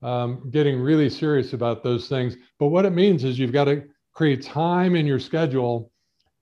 um, 0.03 0.49
getting 0.51 0.79
really 0.79 1.09
serious 1.09 1.53
about 1.53 1.83
those 1.83 2.07
things. 2.07 2.35
But 2.59 2.67
what 2.67 2.85
it 2.85 2.91
means 2.91 3.23
is 3.23 3.39
you've 3.39 3.51
got 3.51 3.65
to 3.65 3.83
create 4.13 4.43
time 4.43 4.95
in 4.95 5.05
your 5.07 5.19
schedule 5.19 5.91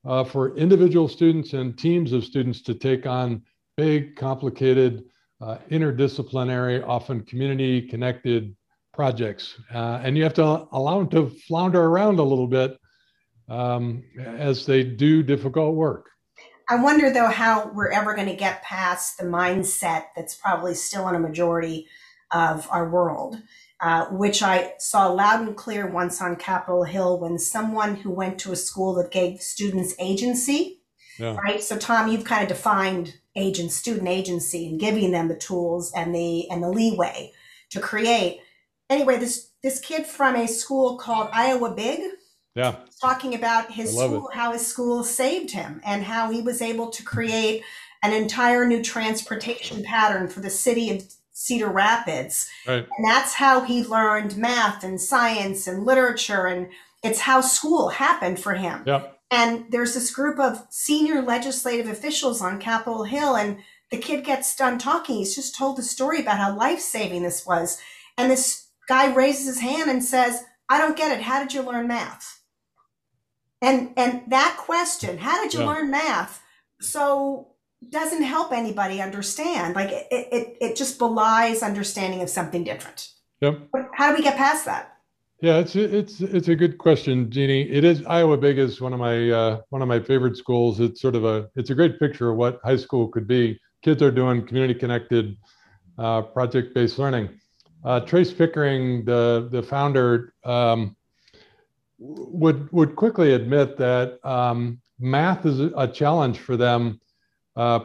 uh, 0.05 0.23
for 0.23 0.55
individual 0.57 1.07
students 1.07 1.53
and 1.53 1.77
teams 1.77 2.11
of 2.11 2.25
students 2.25 2.61
to 2.63 2.73
take 2.73 3.05
on 3.05 3.41
big, 3.77 4.15
complicated, 4.15 5.03
uh, 5.41 5.57
interdisciplinary, 5.69 6.85
often 6.87 7.23
community 7.23 7.81
connected 7.81 8.55
projects. 8.93 9.55
Uh, 9.73 9.99
and 10.03 10.17
you 10.17 10.23
have 10.23 10.33
to 10.33 10.67
allow 10.71 10.99
them 10.99 11.09
to 11.09 11.29
flounder 11.47 11.83
around 11.83 12.19
a 12.19 12.23
little 12.23 12.47
bit 12.47 12.77
um, 13.49 14.03
as 14.19 14.65
they 14.65 14.83
do 14.83 15.21
difficult 15.21 15.75
work. 15.75 16.09
I 16.67 16.77
wonder 16.77 17.11
though 17.11 17.27
how 17.27 17.71
we're 17.73 17.91
ever 17.91 18.15
going 18.15 18.27
to 18.27 18.35
get 18.35 18.63
past 18.63 19.17
the 19.17 19.25
mindset 19.25 20.05
that's 20.15 20.35
probably 20.35 20.73
still 20.73 21.07
in 21.07 21.15
a 21.15 21.19
majority 21.19 21.87
of 22.31 22.67
our 22.71 22.89
world, 22.89 23.37
uh, 23.81 24.05
which 24.05 24.41
I 24.41 24.73
saw 24.79 25.07
loud 25.07 25.45
and 25.45 25.55
clear 25.55 25.85
once 25.87 26.21
on 26.21 26.37
Capitol 26.37 26.83
Hill 26.83 27.19
when 27.19 27.37
someone 27.37 27.97
who 27.97 28.09
went 28.09 28.39
to 28.39 28.51
a 28.51 28.55
school 28.55 28.95
that 28.95 29.11
gave 29.11 29.41
students 29.41 29.93
agency, 29.99 30.81
yeah. 31.17 31.35
right? 31.35 31.61
So 31.63 31.77
Tom, 31.77 32.09
you've 32.09 32.25
kind 32.25 32.43
of 32.43 32.49
defined 32.49 33.15
agent 33.35 33.71
student 33.71 34.07
agency 34.07 34.67
and 34.67 34.79
giving 34.79 35.11
them 35.11 35.27
the 35.27 35.35
tools 35.35 35.91
and 35.95 36.13
the 36.13 36.49
and 36.49 36.63
the 36.63 36.69
leeway 36.69 37.31
to 37.71 37.79
create. 37.79 38.41
Anyway, 38.89 39.17
this 39.17 39.49
this 39.63 39.79
kid 39.79 40.05
from 40.05 40.35
a 40.35 40.47
school 40.47 40.97
called 40.97 41.29
Iowa 41.33 41.71
Big, 41.71 42.01
yeah, 42.55 42.75
talking 43.01 43.33
about 43.33 43.71
his 43.71 43.91
school, 43.91 44.29
it. 44.29 44.35
how 44.35 44.53
his 44.53 44.65
school 44.65 45.03
saved 45.03 45.51
him, 45.51 45.81
and 45.85 46.03
how 46.03 46.31
he 46.31 46.41
was 46.41 46.61
able 46.61 46.89
to 46.91 47.03
create 47.03 47.63
an 48.03 48.13
entire 48.13 48.65
new 48.67 48.83
transportation 48.83 49.83
pattern 49.83 50.27
for 50.27 50.39
the 50.39 50.49
city 50.49 50.91
of 50.91 51.03
Cedar 51.35 51.69
Rapids. 51.69 52.49
Right. 52.65 52.87
And 52.97 53.05
that's 53.05 53.33
how 53.33 53.61
he 53.61 53.83
learned 53.83 54.37
math 54.37 54.83
and 54.83 54.99
science 54.99 55.67
and 55.67 55.85
literature. 55.85 56.45
And 56.45 56.69
it's 57.03 57.19
how 57.19 57.41
school 57.41 57.89
happened 57.89 58.39
for 58.39 58.53
him. 58.53 58.83
Yep. 58.85 59.14
And 59.35 59.65
there's 59.69 59.93
this 59.93 60.15
group 60.15 60.39
of 60.39 60.65
senior 60.69 61.21
legislative 61.21 61.89
officials 61.89 62.41
on 62.41 62.57
Capitol 62.57 63.03
Hill, 63.03 63.35
and 63.35 63.57
the 63.91 63.97
kid 63.97 64.23
gets 64.23 64.55
done 64.55 64.79
talking. 64.79 65.17
He's 65.17 65.35
just 65.35 65.57
told 65.57 65.75
the 65.75 65.83
story 65.83 66.21
about 66.21 66.37
how 66.37 66.55
life 66.55 66.79
saving 66.79 67.23
this 67.23 67.45
was. 67.45 67.81
And 68.17 68.31
this 68.31 68.69
guy 68.87 69.13
raises 69.13 69.45
his 69.45 69.59
hand 69.59 69.89
and 69.89 70.01
says, 70.01 70.45
I 70.69 70.77
don't 70.77 70.95
get 70.95 71.11
it. 71.11 71.21
How 71.21 71.43
did 71.43 71.53
you 71.53 71.63
learn 71.63 71.85
math? 71.85 72.43
And 73.61 73.91
and 73.97 74.21
that 74.27 74.55
question, 74.57 75.17
how 75.17 75.43
did 75.43 75.53
you 75.53 75.61
yeah. 75.61 75.67
learn 75.67 75.91
math? 75.91 76.41
So 76.79 77.55
doesn't 77.89 78.23
help 78.23 78.53
anybody 78.53 79.01
understand. 79.01 79.75
Like 79.75 79.91
it, 79.91 80.07
it, 80.11 80.57
it 80.61 80.75
just 80.77 80.97
belies 80.97 81.61
understanding 81.61 82.21
of 82.21 82.29
something 82.29 82.63
different. 82.63 83.09
Yep. 83.41 83.69
How 83.93 84.09
do 84.11 84.15
we 84.15 84.23
get 84.23 84.37
past 84.37 84.65
that? 84.65 84.94
Yeah, 85.41 85.57
it's 85.59 85.75
it's 85.75 86.21
it's 86.21 86.47
a 86.47 86.55
good 86.55 86.77
question, 86.77 87.29
Jeannie. 87.29 87.69
It 87.69 87.83
is 87.83 88.03
Iowa 88.05 88.37
Big 88.37 88.57
is 88.57 88.81
one 88.81 88.93
of 88.93 88.99
my 88.99 89.29
uh, 89.29 89.61
one 89.69 89.81
of 89.81 89.87
my 89.87 89.99
favorite 89.99 90.37
schools. 90.37 90.79
It's 90.79 91.01
sort 91.01 91.15
of 91.15 91.25
a 91.25 91.49
it's 91.55 91.69
a 91.69 91.75
great 91.75 91.99
picture 91.99 92.31
of 92.31 92.37
what 92.37 92.59
high 92.63 92.77
school 92.77 93.09
could 93.09 93.27
be. 93.27 93.59
Kids 93.83 94.01
are 94.01 94.11
doing 94.11 94.45
community 94.47 94.73
connected, 94.79 95.35
uh, 95.97 96.23
project 96.23 96.73
based 96.73 96.97
learning. 96.99 97.29
uh, 97.83 97.99
Trace 98.01 98.33
Pickering, 98.33 99.05
the 99.05 99.49
the 99.51 99.61
founder, 99.61 100.33
um, 100.45 100.95
would 101.99 102.71
would 102.71 102.95
quickly 102.95 103.33
admit 103.33 103.77
that 103.77 104.19
um, 104.25 104.79
math 104.99 105.45
is 105.45 105.59
a 105.59 105.87
challenge 105.87 106.39
for 106.39 106.57
them. 106.57 106.99
Uh, 107.55 107.79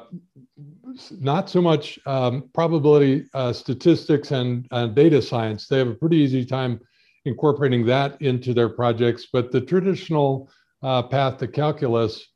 not 1.21 1.49
so 1.49 1.63
much 1.63 1.99
um, 2.07 2.51
probability 2.55 3.25
uh, 3.35 3.53
statistics 3.53 4.31
and 4.33 4.67
uh, 4.73 4.87
data 4.87 5.23
science. 5.23 5.69
They 5.69 5.79
have 5.79 5.89
a 5.89 5.95
pretty 5.95 6.17
easy 6.17 6.45
time 6.45 6.81
incorporating 7.25 7.85
that 7.87 8.21
into 8.23 8.55
their 8.55 8.69
projects, 8.69 9.29
but 9.33 9.53
the 9.53 9.61
traditional 9.61 10.51
uh, 10.83 11.03
path 11.03 11.39
to 11.39 11.49
calculus 11.49 12.27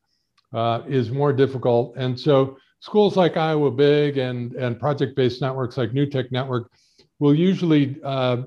uh, 0.52 0.82
is 0.86 1.10
more 1.10 1.32
difficult. 1.32 1.96
And 1.96 2.18
so 2.18 2.56
schools 2.80 3.16
like 3.16 3.36
Iowa 3.36 3.70
Big 3.70 4.18
and, 4.18 4.52
and 4.54 4.78
project-based 4.78 5.40
networks 5.40 5.76
like 5.76 5.92
New 5.92 6.06
Tech 6.06 6.30
Network 6.30 6.70
will 7.18 7.34
usually 7.34 7.96
uh, 8.04 8.42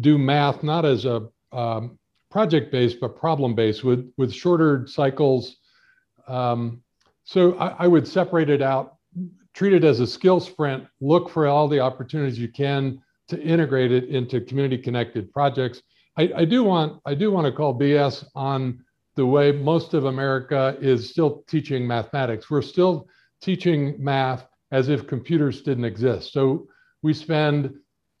do 0.00 0.18
math 0.18 0.62
not 0.62 0.84
as 0.84 1.04
a 1.04 1.28
um, 1.52 1.98
project-based 2.30 3.00
but 3.00 3.16
problem-based 3.16 3.84
with, 3.84 4.10
with 4.16 4.32
shorter 4.32 4.86
cycles. 4.86 5.56
Um, 6.26 6.82
so 7.24 7.54
I, 7.58 7.84
I 7.84 7.86
would 7.86 8.08
separate 8.08 8.50
it 8.50 8.62
out 8.62 8.98
treat 9.58 9.72
it 9.72 9.82
as 9.82 9.98
a 9.98 10.06
skill 10.06 10.38
sprint, 10.38 10.86
look 11.00 11.28
for 11.28 11.48
all 11.48 11.66
the 11.66 11.80
opportunities 11.80 12.38
you 12.38 12.46
can 12.46 13.02
to 13.28 13.40
integrate 13.40 13.92
it 13.92 14.04
into 14.04 14.40
community 14.40 14.78
connected 14.78 15.32
projects. 15.32 15.82
I, 16.16 16.30
I, 16.36 16.44
do 16.44 16.64
want 16.64 17.00
I 17.06 17.14
do 17.14 17.30
want 17.30 17.46
to 17.46 17.52
call 17.52 17.78
BS 17.78 18.24
on 18.34 18.84
the 19.16 19.26
way 19.26 19.52
most 19.52 19.94
of 19.94 20.04
America 20.06 20.76
is 20.80 21.10
still 21.10 21.44
teaching 21.48 21.86
mathematics. 21.86 22.50
We're 22.50 22.62
still 22.62 23.08
teaching 23.40 23.94
math 23.98 24.46
as 24.70 24.88
if 24.88 25.06
computers 25.06 25.62
didn't 25.62 25.84
exist. 25.84 26.32
So 26.32 26.68
we 27.02 27.14
spend 27.14 27.74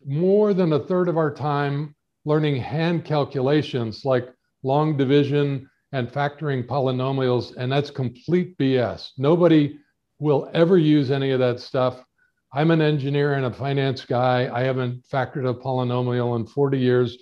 more 0.06 0.54
than 0.54 0.72
a 0.72 0.78
third 0.78 1.08
of 1.08 1.16
our 1.16 1.32
time 1.32 1.94
learning 2.24 2.56
hand 2.56 3.04
calculations 3.04 4.04
like 4.04 4.32
long 4.62 4.96
division 4.96 5.68
and 5.92 6.08
factoring 6.12 6.66
polynomials, 6.66 7.56
and 7.56 7.72
that's 7.72 7.90
complete 7.90 8.56
BS. 8.58 9.10
Nobody 9.16 9.78
will 10.18 10.50
ever 10.52 10.76
use 10.76 11.10
any 11.10 11.30
of 11.30 11.38
that 11.38 11.60
stuff. 11.60 12.04
I'm 12.52 12.70
an 12.70 12.80
engineer 12.80 13.34
and 13.34 13.46
a 13.46 13.52
finance 13.52 14.04
guy. 14.04 14.50
I 14.52 14.62
haven't 14.62 15.04
factored 15.06 15.48
a 15.48 15.54
polynomial 15.54 16.38
in 16.38 16.46
40 16.46 16.78
years, 16.78 17.18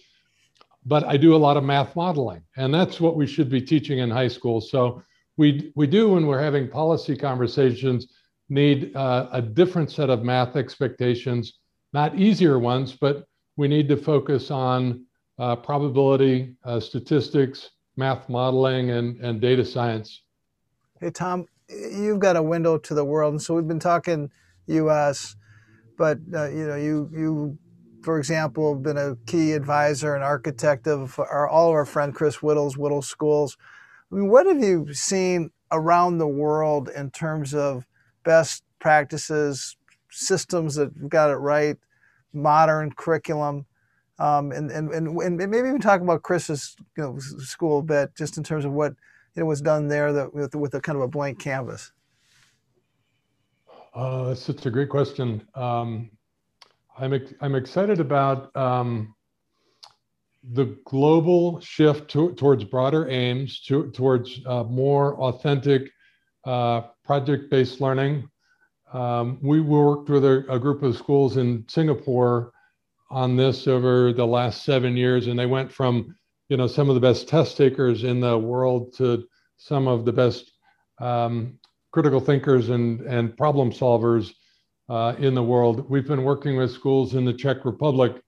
but 0.85 1.05
I 1.05 1.17
do 1.17 1.35
a 1.35 1.39
lot 1.39 1.57
of 1.57 1.65
math 1.65 1.97
modeling, 1.97 2.43
and 2.57 2.73
that's 2.73 3.01
what 3.01 3.17
we 3.17 3.27
should 3.27 3.51
be 3.51 3.61
teaching 3.61 3.99
in 3.99 4.11
high 4.11 4.29
school. 4.29 4.61
So 4.61 5.03
we 5.37 5.73
we 5.75 5.87
do 5.87 6.11
when 6.11 6.27
we're 6.27 6.43
having 6.43 6.69
policy 6.69 7.17
conversations 7.17 8.07
need 8.49 8.95
uh, 8.95 9.29
a 9.33 9.43
different 9.43 9.91
set 9.91 10.11
of 10.11 10.23
math 10.23 10.55
expectations, 10.55 11.55
not 11.93 12.15
easier 12.17 12.61
ones, 12.61 12.93
but 12.93 13.27
we 13.57 13.67
need 13.67 13.89
to 13.89 13.97
focus 13.97 14.53
on 14.53 15.05
uh, 15.41 15.57
probability, 15.57 16.55
uh, 16.65 16.79
statistics, 16.79 17.71
math 17.97 18.29
modeling, 18.29 18.91
and, 18.91 19.21
and 19.21 19.41
data 19.41 19.65
science. 19.65 20.23
Hey, 21.01 21.11
Tom, 21.11 21.47
you've 21.69 22.21
got 22.21 22.37
a 22.37 22.43
window 22.43 22.79
to 22.79 22.95
the 22.95 23.05
world, 23.05 23.33
and 23.35 23.43
so 23.43 23.55
we've 23.55 23.67
been 23.67 23.81
talking 23.81 24.31
U.S., 24.67 25.37
but 25.97 26.19
uh, 26.35 26.49
you 26.51 26.67
know, 26.67 26.77
you 26.77 27.11
you, 27.13 27.59
for 28.03 28.19
example, 28.19 28.75
have 28.75 28.83
been 28.83 28.99
a 28.99 29.17
key 29.27 29.53
advisor 29.53 30.15
and 30.15 30.23
architect 30.23 30.87
of 30.87 31.19
our, 31.19 31.49
all 31.49 31.71
of 31.71 31.75
our 31.75 31.87
friend 31.87 32.15
Chris 32.15 32.37
Whittle's 32.37 32.77
Whittle 32.77 33.03
Schools. 33.03 33.57
I 34.11 34.17
mean, 34.17 34.29
what 34.29 34.47
have 34.47 34.63
you 34.63 34.93
seen 34.93 35.51
around 35.73 36.19
the 36.19 36.29
world 36.29 36.89
in 36.89 37.11
terms 37.11 37.55
of 37.55 37.87
best 38.25 38.63
practices, 38.79 39.77
systems 40.11 40.77
that 40.77 41.09
got 41.09 41.31
it 41.31 41.37
right, 41.37 41.77
modern 42.33 42.93
curriculum? 42.93 43.67
Um, 44.19 44.51
and, 44.53 44.71
and, 44.71 44.91
and, 44.93 45.09
and 45.21 45.37
maybe 45.37 45.69
even 45.69 45.81
talk 45.81 46.01
about 46.01 46.23
Chris's 46.23 46.75
you 46.97 47.03
know, 47.03 47.19
school 47.19 47.81
a 47.81 47.83
bit, 47.83 48.15
just 48.17 48.39
in 48.39 48.45
terms 48.45 48.65
of 48.65 48.73
what 48.73 48.95
it 49.35 49.43
was 49.43 49.61
done 49.61 49.89
there 49.89 50.13
that, 50.13 50.33
with, 50.33 50.55
with 50.55 50.75
a 50.75 50.81
kind 50.81 50.97
of 50.97 51.03
a 51.03 51.09
blank 51.09 51.39
canvas? 51.39 51.93
Uh, 53.97 54.25
that's 54.25 54.43
such 54.43 54.67
a 54.67 54.71
great 54.71 54.91
question. 54.91 55.43
Um, 55.55 56.11
I'm, 56.99 57.19
I'm 57.41 57.55
excited 57.55 57.99
about 57.99 58.55
um, 58.55 59.15
the 60.53 60.77
global 60.85 61.61
shift 61.61 62.11
to, 62.11 62.35
towards 62.35 62.63
broader 62.65 63.09
aims, 63.09 63.61
to, 63.63 63.91
towards 63.93 64.39
uh, 64.45 64.65
more 64.65 65.19
authentic 65.19 65.91
uh, 66.45 66.83
project-based 67.07 67.81
learning. 67.81 68.29
Um, 68.93 69.39
we 69.43 69.63
worked 69.63 70.11
with 70.11 70.27
a, 70.27 70.45
a, 70.51 70.59
group 70.59 70.83
of 70.83 70.95
schools 70.97 71.39
in 71.39 71.65
Singapore 71.67 72.53
on 73.11 73.35
this 73.35 73.67
over 73.67 74.13
the 74.13 74.27
last 74.27 74.63
seven 74.63 74.95
years, 74.95 75.27
and 75.27 75.39
they 75.39 75.47
went 75.47 75.73
from 75.73 76.15
you 76.51 76.57
know 76.57 76.67
some 76.67 76.89
of 76.89 76.95
the 76.95 77.01
best 77.01 77.29
test 77.29 77.57
takers 77.57 78.05
in 78.05 78.21
the 78.21 78.39
world 78.39 78.95
to 78.99 79.27
some 79.57 79.89
of 79.89 80.05
the 80.05 80.13
best 80.13 80.53
um, 81.01 81.59
critical 81.97 82.21
thinkers 82.21 82.69
and 82.69 83.01
and 83.07 83.35
problem 83.39 83.73
solvers 83.73 84.35
uh, 84.91 85.15
in 85.19 85.35
the 85.35 85.43
world. 85.43 85.89
We've 85.89 86.07
been 86.07 86.25
working 86.25 86.59
with 86.59 86.71
schools 86.71 87.15
in 87.15 87.25
the 87.25 87.33
Czech 87.33 87.65
Republic 87.65 88.21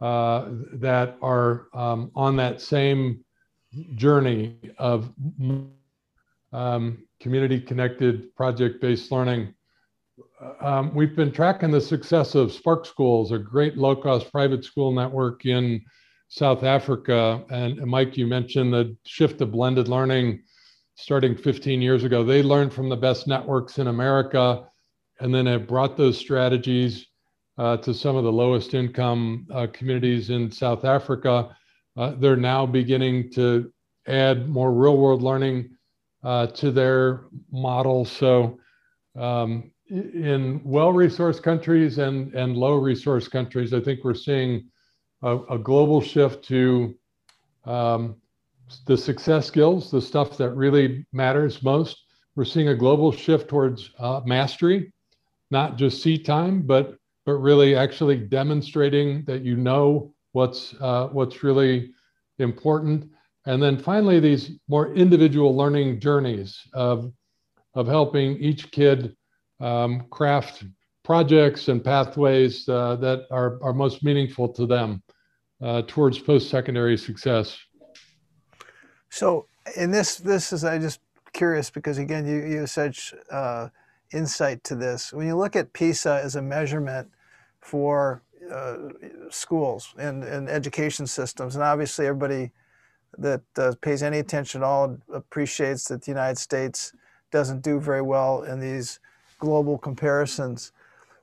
uh, 0.00 0.50
that 0.74 1.16
are 1.20 1.66
um, 1.74 2.12
on 2.14 2.36
that 2.36 2.60
same 2.60 3.24
journey 3.96 4.56
of 4.78 5.10
um, 6.52 7.04
community 7.18 7.60
connected 7.60 8.32
project 8.36 8.80
based 8.80 9.10
learning. 9.10 9.52
Um, 10.60 10.94
we've 10.94 11.16
been 11.16 11.32
tracking 11.32 11.72
the 11.72 11.80
success 11.80 12.36
of 12.36 12.52
Spark 12.52 12.86
Schools, 12.86 13.32
a 13.32 13.38
great 13.38 13.76
low 13.76 13.96
cost 13.96 14.30
private 14.30 14.64
school 14.64 14.92
network 14.92 15.44
in 15.44 15.82
South 16.28 16.62
Africa. 16.62 17.44
And 17.50 17.84
Mike, 17.84 18.16
you 18.16 18.28
mentioned 18.28 18.72
the 18.72 18.96
shift 19.04 19.38
to 19.38 19.46
blended 19.46 19.88
learning 19.88 20.44
starting 20.98 21.36
15 21.36 21.80
years 21.80 22.02
ago. 22.02 22.24
They 22.24 22.42
learned 22.42 22.72
from 22.72 22.88
the 22.88 22.96
best 22.96 23.28
networks 23.28 23.78
in 23.78 23.86
America 23.86 24.64
and 25.20 25.32
then 25.32 25.46
have 25.46 25.68
brought 25.68 25.96
those 25.96 26.18
strategies 26.18 27.06
uh, 27.56 27.76
to 27.78 27.94
some 27.94 28.16
of 28.16 28.24
the 28.24 28.32
lowest 28.32 28.74
income 28.74 29.46
uh, 29.54 29.68
communities 29.72 30.30
in 30.30 30.50
South 30.50 30.84
Africa. 30.84 31.56
Uh, 31.96 32.14
they're 32.18 32.36
now 32.36 32.66
beginning 32.66 33.30
to 33.30 33.72
add 34.08 34.48
more 34.48 34.72
real 34.72 34.96
world 34.96 35.22
learning 35.22 35.70
uh, 36.24 36.48
to 36.48 36.72
their 36.72 37.26
model. 37.52 38.04
So, 38.04 38.58
um, 39.16 39.70
in 39.88 40.60
well 40.64 40.92
resourced 40.92 41.42
countries 41.42 41.98
and, 41.98 42.34
and 42.34 42.56
low 42.56 42.74
resource 42.74 43.28
countries, 43.28 43.72
I 43.72 43.80
think 43.80 44.02
we're 44.02 44.14
seeing 44.14 44.68
a, 45.22 45.38
a 45.50 45.58
global 45.58 46.00
shift 46.00 46.44
to 46.46 46.94
um, 47.64 48.16
the 48.86 48.96
success 48.96 49.46
skills, 49.46 49.90
the 49.90 50.00
stuff 50.00 50.36
that 50.38 50.50
really 50.50 51.06
matters 51.12 51.62
most. 51.62 52.04
We're 52.36 52.44
seeing 52.44 52.68
a 52.68 52.74
global 52.74 53.10
shift 53.12 53.48
towards 53.48 53.90
uh, 53.98 54.20
mastery, 54.24 54.92
not 55.50 55.76
just 55.76 56.02
seat 56.02 56.24
time, 56.24 56.62
but 56.62 56.96
but 57.26 57.34
really 57.34 57.76
actually 57.76 58.16
demonstrating 58.16 59.22
that 59.26 59.42
you 59.42 59.56
know 59.56 60.14
what's 60.32 60.74
uh, 60.80 61.08
what's 61.08 61.42
really 61.42 61.92
important. 62.38 63.10
And 63.46 63.62
then 63.62 63.76
finally, 63.78 64.20
these 64.20 64.52
more 64.68 64.94
individual 64.94 65.56
learning 65.56 66.00
journeys 66.00 66.60
of 66.72 67.12
of 67.74 67.86
helping 67.86 68.36
each 68.38 68.70
kid 68.70 69.16
um, 69.60 70.06
craft 70.10 70.64
projects 71.04 71.68
and 71.68 71.82
pathways 71.82 72.68
uh, 72.68 72.96
that 72.96 73.26
are, 73.30 73.58
are 73.62 73.72
most 73.72 74.02
meaningful 74.04 74.48
to 74.48 74.66
them 74.66 75.02
uh, 75.62 75.82
towards 75.86 76.18
post-secondary 76.18 76.96
success. 76.96 77.58
So, 79.10 79.46
in 79.76 79.90
this, 79.90 80.16
this 80.16 80.52
is 80.52 80.64
I 80.64 80.78
just 80.78 81.00
curious 81.32 81.70
because 81.70 81.98
again, 81.98 82.26
you 82.26 82.36
you 82.44 82.58
have 82.60 82.70
such 82.70 83.14
uh, 83.30 83.68
insight 84.12 84.64
to 84.64 84.74
this. 84.74 85.12
When 85.12 85.26
you 85.26 85.36
look 85.36 85.56
at 85.56 85.72
PISA 85.72 86.20
as 86.22 86.36
a 86.36 86.42
measurement 86.42 87.10
for 87.60 88.22
uh, 88.50 88.76
schools 89.30 89.94
and, 89.98 90.24
and 90.24 90.48
education 90.48 91.06
systems, 91.06 91.54
and 91.54 91.62
obviously 91.62 92.06
everybody 92.06 92.50
that 93.16 93.42
uh, 93.56 93.72
pays 93.80 94.02
any 94.02 94.18
attention 94.18 94.62
at 94.62 94.66
all 94.66 94.98
appreciates 95.12 95.84
that 95.88 96.02
the 96.02 96.10
United 96.10 96.38
States 96.38 96.92
doesn't 97.30 97.62
do 97.62 97.80
very 97.80 98.02
well 98.02 98.42
in 98.42 98.60
these 98.60 99.00
global 99.38 99.78
comparisons. 99.78 100.72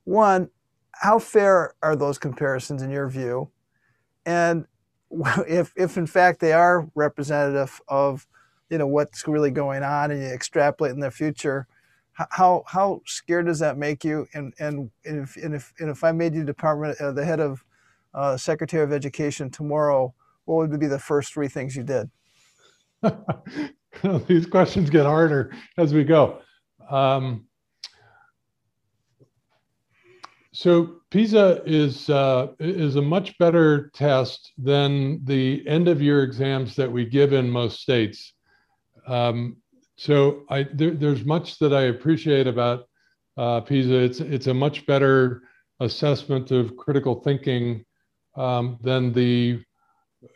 One, 0.04 0.50
how 0.94 1.20
fair 1.20 1.74
are 1.82 1.96
those 1.96 2.18
comparisons 2.18 2.82
in 2.82 2.90
your 2.90 3.10
view? 3.10 3.50
And 4.26 4.66
if, 5.48 5.74
if 5.76 5.98
in 5.98 6.08
fact 6.08 6.40
they 6.40 6.54
are 6.54 6.90
representative 6.96 7.82
of 7.88 8.28
you 8.70 8.78
know 8.78 8.88
what's 8.88 9.28
really 9.28 9.52
going 9.52 9.84
on 9.84 10.12
and 10.12 10.22
you 10.22 10.28
extrapolate 10.28 10.92
in 10.92 11.00
the 11.00 11.12
future 11.12 11.68
how 12.16 12.64
how 12.68 13.02
scared 13.06 13.46
does 13.46 13.60
that 13.60 13.78
make 13.78 14.04
you? 14.04 14.28
And 14.34 14.54
and 14.60 14.90
if 15.04 15.36
and 15.36 15.54
if, 15.54 15.74
and 15.80 15.90
if 15.90 16.04
i 16.04 16.12
made 16.12 16.34
you 16.34 16.44
department 16.44 17.00
uh, 17.02 17.12
the 17.12 17.26
head 17.26 17.40
of 17.40 17.64
uh, 18.14 18.38
secretary 18.38 18.84
of 18.84 18.94
education 18.94 19.50
tomorrow 19.50 20.14
what 20.46 20.70
would 20.70 20.80
be 20.80 20.88
the 20.88 21.00
first 21.00 21.34
three 21.34 21.48
things 21.48 21.76
you 21.76 21.84
did? 21.84 22.10
These 24.28 24.46
questions 24.46 24.90
get 24.90 25.06
harder 25.06 25.52
as 25.78 25.94
we 25.94 26.04
go. 26.04 26.40
Um, 26.90 27.48
so 30.56 31.02
PISA 31.12 31.64
is 31.66 32.10
uh, 32.10 32.48
is 32.60 32.96
a 32.96 33.02
much 33.02 33.38
better 33.38 33.90
test 33.94 34.54
than 34.58 35.20
the 35.26 35.68
end 35.68 35.90
of 35.90 36.02
year 36.02 36.24
exams 36.24 36.78
that 36.78 36.90
we 36.90 37.06
give 37.06 37.34
in 37.34 37.50
most 37.50 37.82
states. 37.82 38.32
Um, 39.06 39.58
so 39.98 40.44
I, 40.50 40.64
there, 40.64 40.92
there's 40.92 41.26
much 41.26 41.60
that 41.60 41.74
I 41.74 41.84
appreciate 41.84 42.48
about 42.48 42.88
uh, 43.36 43.60
PISA. 43.62 43.96
It's 43.96 44.22
it's 44.22 44.48
a 44.48 44.54
much 44.54 44.86
better 44.86 45.44
assessment 45.82 46.52
of 46.52 46.78
critical 46.78 47.16
thinking 47.16 47.84
um, 48.38 48.78
than 48.82 49.12
the 49.12 49.62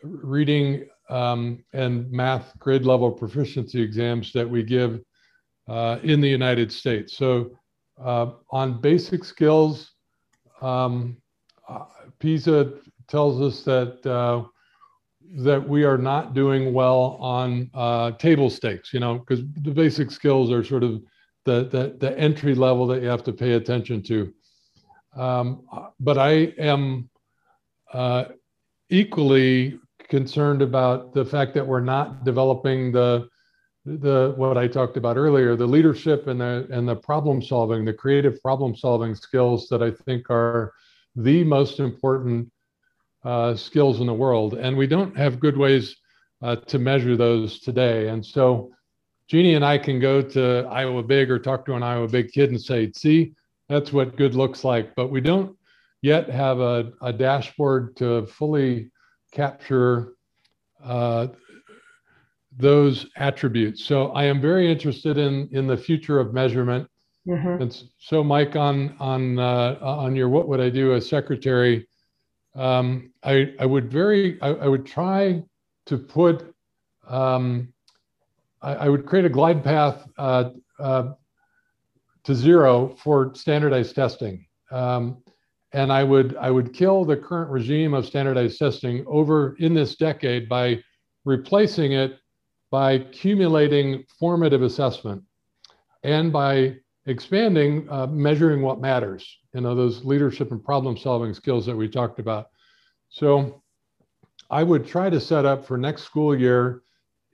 reading 0.02 0.86
um, 1.08 1.64
and 1.72 2.12
math 2.12 2.58
grade 2.58 2.84
level 2.84 3.10
proficiency 3.10 3.80
exams 3.80 4.32
that 4.32 4.48
we 4.48 4.64
give 4.64 5.00
uh, 5.66 5.98
in 6.02 6.20
the 6.20 6.28
United 6.28 6.70
States. 6.70 7.16
So 7.16 7.56
uh, 8.04 8.32
on 8.50 8.82
basic 8.82 9.24
skills, 9.24 9.92
um, 10.60 11.16
uh, 11.68 11.84
PISA 12.18 12.72
tells 13.08 13.40
us 13.40 13.64
that 13.64 14.04
uh, 14.06 14.44
that 15.36 15.68
we 15.68 15.84
are 15.84 15.98
not 15.98 16.34
doing 16.34 16.72
well 16.72 17.16
on 17.20 17.70
uh, 17.74 18.10
table 18.12 18.50
stakes, 18.50 18.92
you 18.92 18.98
know, 18.98 19.18
because 19.18 19.44
the 19.62 19.70
basic 19.70 20.10
skills 20.10 20.50
are 20.50 20.64
sort 20.64 20.82
of 20.82 21.02
the, 21.44 21.68
the, 21.68 21.96
the 22.00 22.18
entry 22.18 22.54
level 22.54 22.86
that 22.88 23.00
you 23.00 23.08
have 23.08 23.22
to 23.24 23.32
pay 23.32 23.52
attention 23.52 24.02
to. 24.02 24.32
Um, 25.16 25.62
but 26.00 26.18
I 26.18 26.52
am 26.58 27.08
uh, 27.92 28.24
equally 28.88 29.78
concerned 30.08 30.62
about 30.62 31.14
the 31.14 31.24
fact 31.24 31.54
that 31.54 31.66
we're 31.66 31.80
not 31.80 32.24
developing 32.24 32.90
the 32.90 33.28
the 33.98 34.34
what 34.36 34.56
I 34.56 34.68
talked 34.68 34.96
about 34.96 35.16
earlier, 35.16 35.56
the 35.56 35.66
leadership 35.66 36.26
and 36.26 36.40
the 36.40 36.66
and 36.70 36.88
the 36.88 36.96
problem 36.96 37.42
solving, 37.42 37.84
the 37.84 37.92
creative 37.92 38.40
problem 38.42 38.76
solving 38.76 39.14
skills 39.14 39.68
that 39.68 39.82
I 39.82 39.90
think 39.90 40.30
are 40.30 40.72
the 41.16 41.42
most 41.44 41.80
important 41.80 42.50
uh, 43.24 43.54
skills 43.54 44.00
in 44.00 44.06
the 44.06 44.14
world, 44.14 44.54
and 44.54 44.76
we 44.76 44.86
don't 44.86 45.16
have 45.16 45.40
good 45.40 45.56
ways 45.56 45.96
uh, 46.42 46.56
to 46.56 46.78
measure 46.78 47.16
those 47.16 47.60
today. 47.60 48.08
And 48.08 48.24
so, 48.24 48.72
Jeannie 49.28 49.54
and 49.54 49.64
I 49.64 49.78
can 49.78 50.00
go 50.00 50.22
to 50.22 50.66
Iowa 50.70 51.02
Big 51.02 51.30
or 51.30 51.38
talk 51.38 51.66
to 51.66 51.74
an 51.74 51.82
Iowa 51.82 52.08
Big 52.08 52.30
kid 52.32 52.50
and 52.50 52.60
say, 52.60 52.92
"See, 52.92 53.34
that's 53.68 53.92
what 53.92 54.16
good 54.16 54.34
looks 54.34 54.64
like," 54.64 54.94
but 54.94 55.08
we 55.08 55.20
don't 55.20 55.56
yet 56.02 56.30
have 56.30 56.60
a, 56.60 56.92
a 57.02 57.12
dashboard 57.12 57.96
to 57.96 58.26
fully 58.26 58.90
capture 59.32 60.14
uh, 60.82 61.28
those 62.60 63.06
attributes. 63.16 63.84
So 63.84 64.08
I 64.12 64.24
am 64.24 64.40
very 64.40 64.70
interested 64.70 65.18
in 65.18 65.48
in 65.52 65.66
the 65.66 65.76
future 65.76 66.20
of 66.20 66.32
measurement. 66.32 66.88
Mm-hmm. 67.28 67.62
And 67.62 67.82
so, 67.98 68.24
Mike, 68.24 68.56
on 68.56 68.96
on 68.98 69.38
uh, 69.38 69.78
on 69.80 70.16
your 70.16 70.28
what 70.28 70.48
would 70.48 70.60
I 70.60 70.70
do 70.70 70.94
as 70.94 71.08
secretary? 71.08 71.86
Um, 72.54 73.12
I 73.22 73.54
I 73.60 73.66
would 73.66 73.90
very 73.90 74.40
I, 74.40 74.48
I 74.48 74.68
would 74.68 74.86
try 74.86 75.42
to 75.86 75.98
put 75.98 76.54
um, 77.08 77.72
I, 78.62 78.74
I, 78.74 78.88
would 78.88 79.06
create 79.06 79.24
a 79.24 79.30
glide 79.30 79.64
path 79.64 80.06
uh, 80.18 80.50
uh, 80.78 81.12
to 82.24 82.34
zero 82.34 82.94
for 83.02 83.34
standardized 83.34 83.94
testing. 83.94 84.46
Um, 84.70 85.22
and 85.72 85.92
I 85.92 86.04
would 86.04 86.36
I 86.36 86.50
would 86.50 86.72
kill 86.72 87.04
the 87.04 87.16
current 87.16 87.50
regime 87.50 87.94
of 87.94 88.06
standardized 88.06 88.58
testing 88.58 89.04
over 89.06 89.56
in 89.58 89.74
this 89.74 89.96
decade 89.96 90.48
by 90.48 90.82
replacing 91.24 91.92
it 91.92 92.18
by 92.70 92.92
accumulating 92.92 94.04
formative 94.18 94.62
assessment 94.62 95.22
and 96.02 96.32
by 96.32 96.76
expanding 97.06 97.88
uh, 97.90 98.06
measuring 98.06 98.62
what 98.62 98.80
matters 98.80 99.38
you 99.54 99.60
know 99.60 99.74
those 99.74 100.04
leadership 100.04 100.52
and 100.52 100.64
problem 100.64 100.96
solving 100.96 101.34
skills 101.34 101.66
that 101.66 101.76
we 101.76 101.88
talked 101.88 102.18
about. 102.18 102.48
So 103.08 103.62
i 104.50 104.62
would 104.62 104.86
try 104.86 105.08
to 105.08 105.20
set 105.20 105.44
up 105.44 105.64
for 105.64 105.78
next 105.78 106.02
school 106.02 106.38
year 106.38 106.82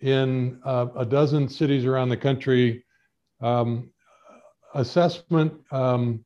in 0.00 0.60
uh, 0.64 0.86
a 0.96 1.04
dozen 1.04 1.48
cities 1.48 1.84
around 1.84 2.10
the 2.10 2.16
country 2.16 2.84
um, 3.40 3.90
assessment 4.74 5.52
um, 5.70 6.24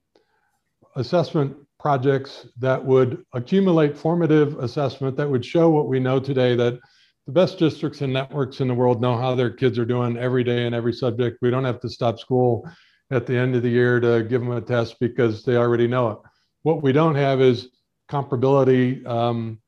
assessment 0.97 1.57
projects 1.79 2.47
that 2.59 2.85
would 2.85 3.25
accumulate 3.33 3.97
formative 3.97 4.59
assessment 4.59 5.17
that 5.17 5.29
would 5.29 5.45
show 5.45 5.71
what 5.71 5.89
we 5.89 5.99
know 5.99 6.21
today 6.21 6.55
that 6.55 6.79
the 7.31 7.41
best 7.41 7.61
districts 7.61 8.01
and 8.01 8.13
networks 8.13 8.61
in 8.61 8.67
the 8.67 8.75
world 8.75 9.01
know 9.01 9.17
how 9.17 9.37
their 9.37 9.51
kids 9.51 9.79
are 9.79 9.85
doing 9.85 10.17
every 10.17 10.43
day 10.43 10.67
in 10.67 10.75
every 10.75 10.93
subject. 10.93 11.39
We 11.41 11.49
don't 11.49 11.65
have 11.65 11.79
to 11.83 11.89
stop 11.89 12.19
school 12.19 12.69
at 13.13 13.25
the 13.25 13.37
end 13.37 13.55
of 13.55 13.63
the 13.63 13.69
year 13.69 14.01
to 14.01 14.25
give 14.25 14.41
them 14.41 14.51
a 14.51 14.61
test 14.61 14.99
because 14.99 15.45
they 15.45 15.55
already 15.55 15.87
know 15.87 16.11
it. 16.11 16.19
What 16.63 16.83
we 16.83 16.91
don't 16.91 17.15
have 17.15 17.41
is 17.41 17.69
comparability 18.11 19.07
um, 19.07 19.61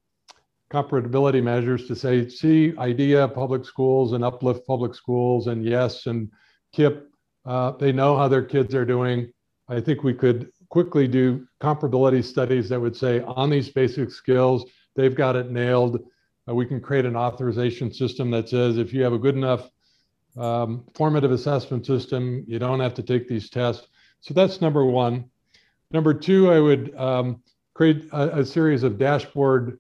comparability 0.73 1.41
measures 1.41 1.87
to 1.87 1.95
say, 1.95 2.29
see, 2.29 2.77
IDEA 2.79 3.29
public 3.29 3.65
schools 3.65 4.13
and 4.13 4.25
Uplift 4.25 4.67
public 4.67 4.93
schools 4.97 5.47
and 5.47 5.65
Yes 5.65 6.07
and 6.07 6.33
KIPP, 6.77 7.03
uh, 7.47 7.71
they 7.79 7.93
know 7.93 8.17
how 8.17 8.27
their 8.27 8.43
kids 8.43 8.75
are 8.75 8.85
doing. 8.85 9.31
I 9.69 9.81
think 9.81 10.03
we 10.03 10.15
could 10.15 10.51
quickly 10.69 11.07
do 11.07 11.47
comparability 11.61 12.25
studies 12.25 12.69
that 12.71 12.81
would 12.81 12.97
say 12.97 13.21
on 13.21 13.51
these 13.51 13.69
basic 13.69 14.11
skills, 14.11 14.65
they've 14.97 15.15
got 15.15 15.37
it 15.37 15.53
nailed. 15.53 16.01
Uh, 16.49 16.55
we 16.55 16.67
can 16.67 16.81
create 16.81 17.05
an 17.05 17.17
authorization 17.17 17.93
system 17.93 18.31
that 18.31 18.49
says 18.49 18.79
if 18.79 18.93
you 18.93 19.03
have 19.03 19.13
a 19.13 19.19
good 19.19 19.37
enough 19.37 19.71
um, 20.37 20.85
formative 20.95 21.31
assessment 21.31 21.87
system, 21.87 22.45
you 22.47 22.59
don't 22.59 22.81
have 22.81 22.95
to 22.95 23.03
take 23.03 23.29
these 23.29 23.51
tests. 23.51 23.87
So 24.21 24.35
that's 24.35 24.61
number 24.61 24.85
one. 24.85 25.27
Number 25.91 26.15
two, 26.15 26.51
I 26.51 26.59
would 26.59 26.95
um, 26.97 27.43
create 27.75 28.09
a, 28.13 28.39
a, 28.39 28.45
series 28.45 28.83
of 28.83 28.99
dashboard 28.99 29.79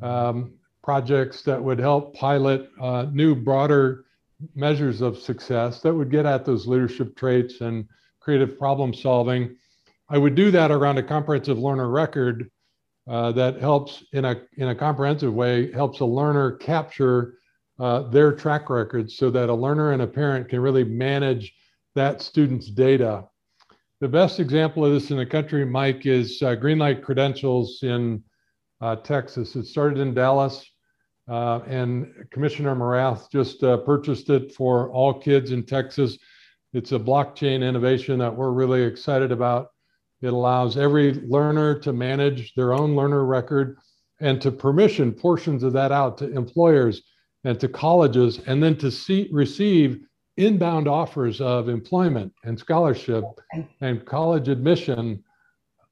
um, 0.00 0.54
projects 0.84 1.42
that 1.42 1.62
would 1.62 1.80
help 1.80 2.14
pilot 2.14 2.70
uh, 2.80 3.06
new, 3.10 3.34
broader 3.34 4.04
measures 4.54 5.00
of 5.00 5.18
success 5.18 5.80
that 5.80 5.92
would 5.92 6.10
get 6.10 6.26
at 6.26 6.44
those 6.44 6.66
leadership 6.68 7.16
traits 7.16 7.60
and 7.60 7.88
creative 8.20 8.56
problem 8.56 8.94
solving 8.94 9.56
I 10.10 10.18
would 10.18 10.34
do 10.34 10.50
that 10.52 10.70
around 10.70 10.98
a 10.98 11.02
comprehensive 11.02 11.58
learner 11.58 11.88
record 11.88 12.50
uh, 13.08 13.32
that 13.32 13.58
helps 13.58 14.04
in 14.12 14.24
a 14.24 14.42
in 14.58 14.68
a 14.68 14.74
comprehensive 14.74 15.32
way 15.32 15.72
helps 15.72 16.00
a 16.00 16.04
learner 16.04 16.52
capture 16.52 17.38
uh, 17.78 18.02
their 18.10 18.32
track 18.32 18.68
record 18.68 19.10
so 19.10 19.30
that 19.30 19.48
a 19.48 19.54
learner 19.54 19.92
and 19.92 20.02
a 20.02 20.06
parent 20.06 20.48
can 20.48 20.60
really 20.60 20.84
manage 20.84 21.54
that 21.94 22.20
student's 22.20 22.68
data. 22.68 23.24
The 24.00 24.08
best 24.08 24.40
example 24.40 24.84
of 24.84 24.92
this 24.92 25.10
in 25.10 25.16
the 25.16 25.26
country, 25.26 25.64
Mike, 25.64 26.06
is 26.06 26.42
uh, 26.42 26.54
Greenlight 26.54 27.02
Credentials 27.02 27.80
in 27.82 28.22
uh, 28.80 28.96
Texas. 28.96 29.56
It 29.56 29.66
started 29.66 29.98
in 29.98 30.14
Dallas, 30.14 30.64
uh, 31.28 31.60
and 31.66 32.12
Commissioner 32.30 32.76
Morath 32.76 33.30
just 33.30 33.60
purchased 33.60 34.30
it 34.30 34.52
for 34.54 34.90
all 34.90 35.14
kids 35.14 35.50
in 35.50 35.64
Texas. 35.64 36.18
It's 36.74 36.92
a 36.92 36.98
blockchain 36.98 37.66
innovation 37.66 38.18
that 38.18 38.34
we're 38.34 38.52
really 38.52 38.82
excited 38.82 39.32
about. 39.32 39.68
It 40.20 40.32
allows 40.32 40.76
every 40.76 41.14
learner 41.14 41.78
to 41.80 41.92
manage 41.92 42.54
their 42.54 42.72
own 42.72 42.96
learner 42.96 43.24
record 43.24 43.78
and 44.20 44.40
to 44.42 44.50
permission 44.50 45.12
portions 45.12 45.62
of 45.62 45.72
that 45.74 45.92
out 45.92 46.18
to 46.18 46.32
employers 46.32 47.02
and 47.44 47.58
to 47.60 47.68
colleges, 47.68 48.40
and 48.46 48.60
then 48.60 48.76
to 48.76 48.90
see, 48.90 49.28
receive 49.30 50.00
inbound 50.36 50.88
offers 50.88 51.40
of 51.40 51.68
employment 51.68 52.32
and 52.44 52.58
scholarship 52.58 53.24
and 53.80 54.04
college 54.04 54.48
admission. 54.48 55.22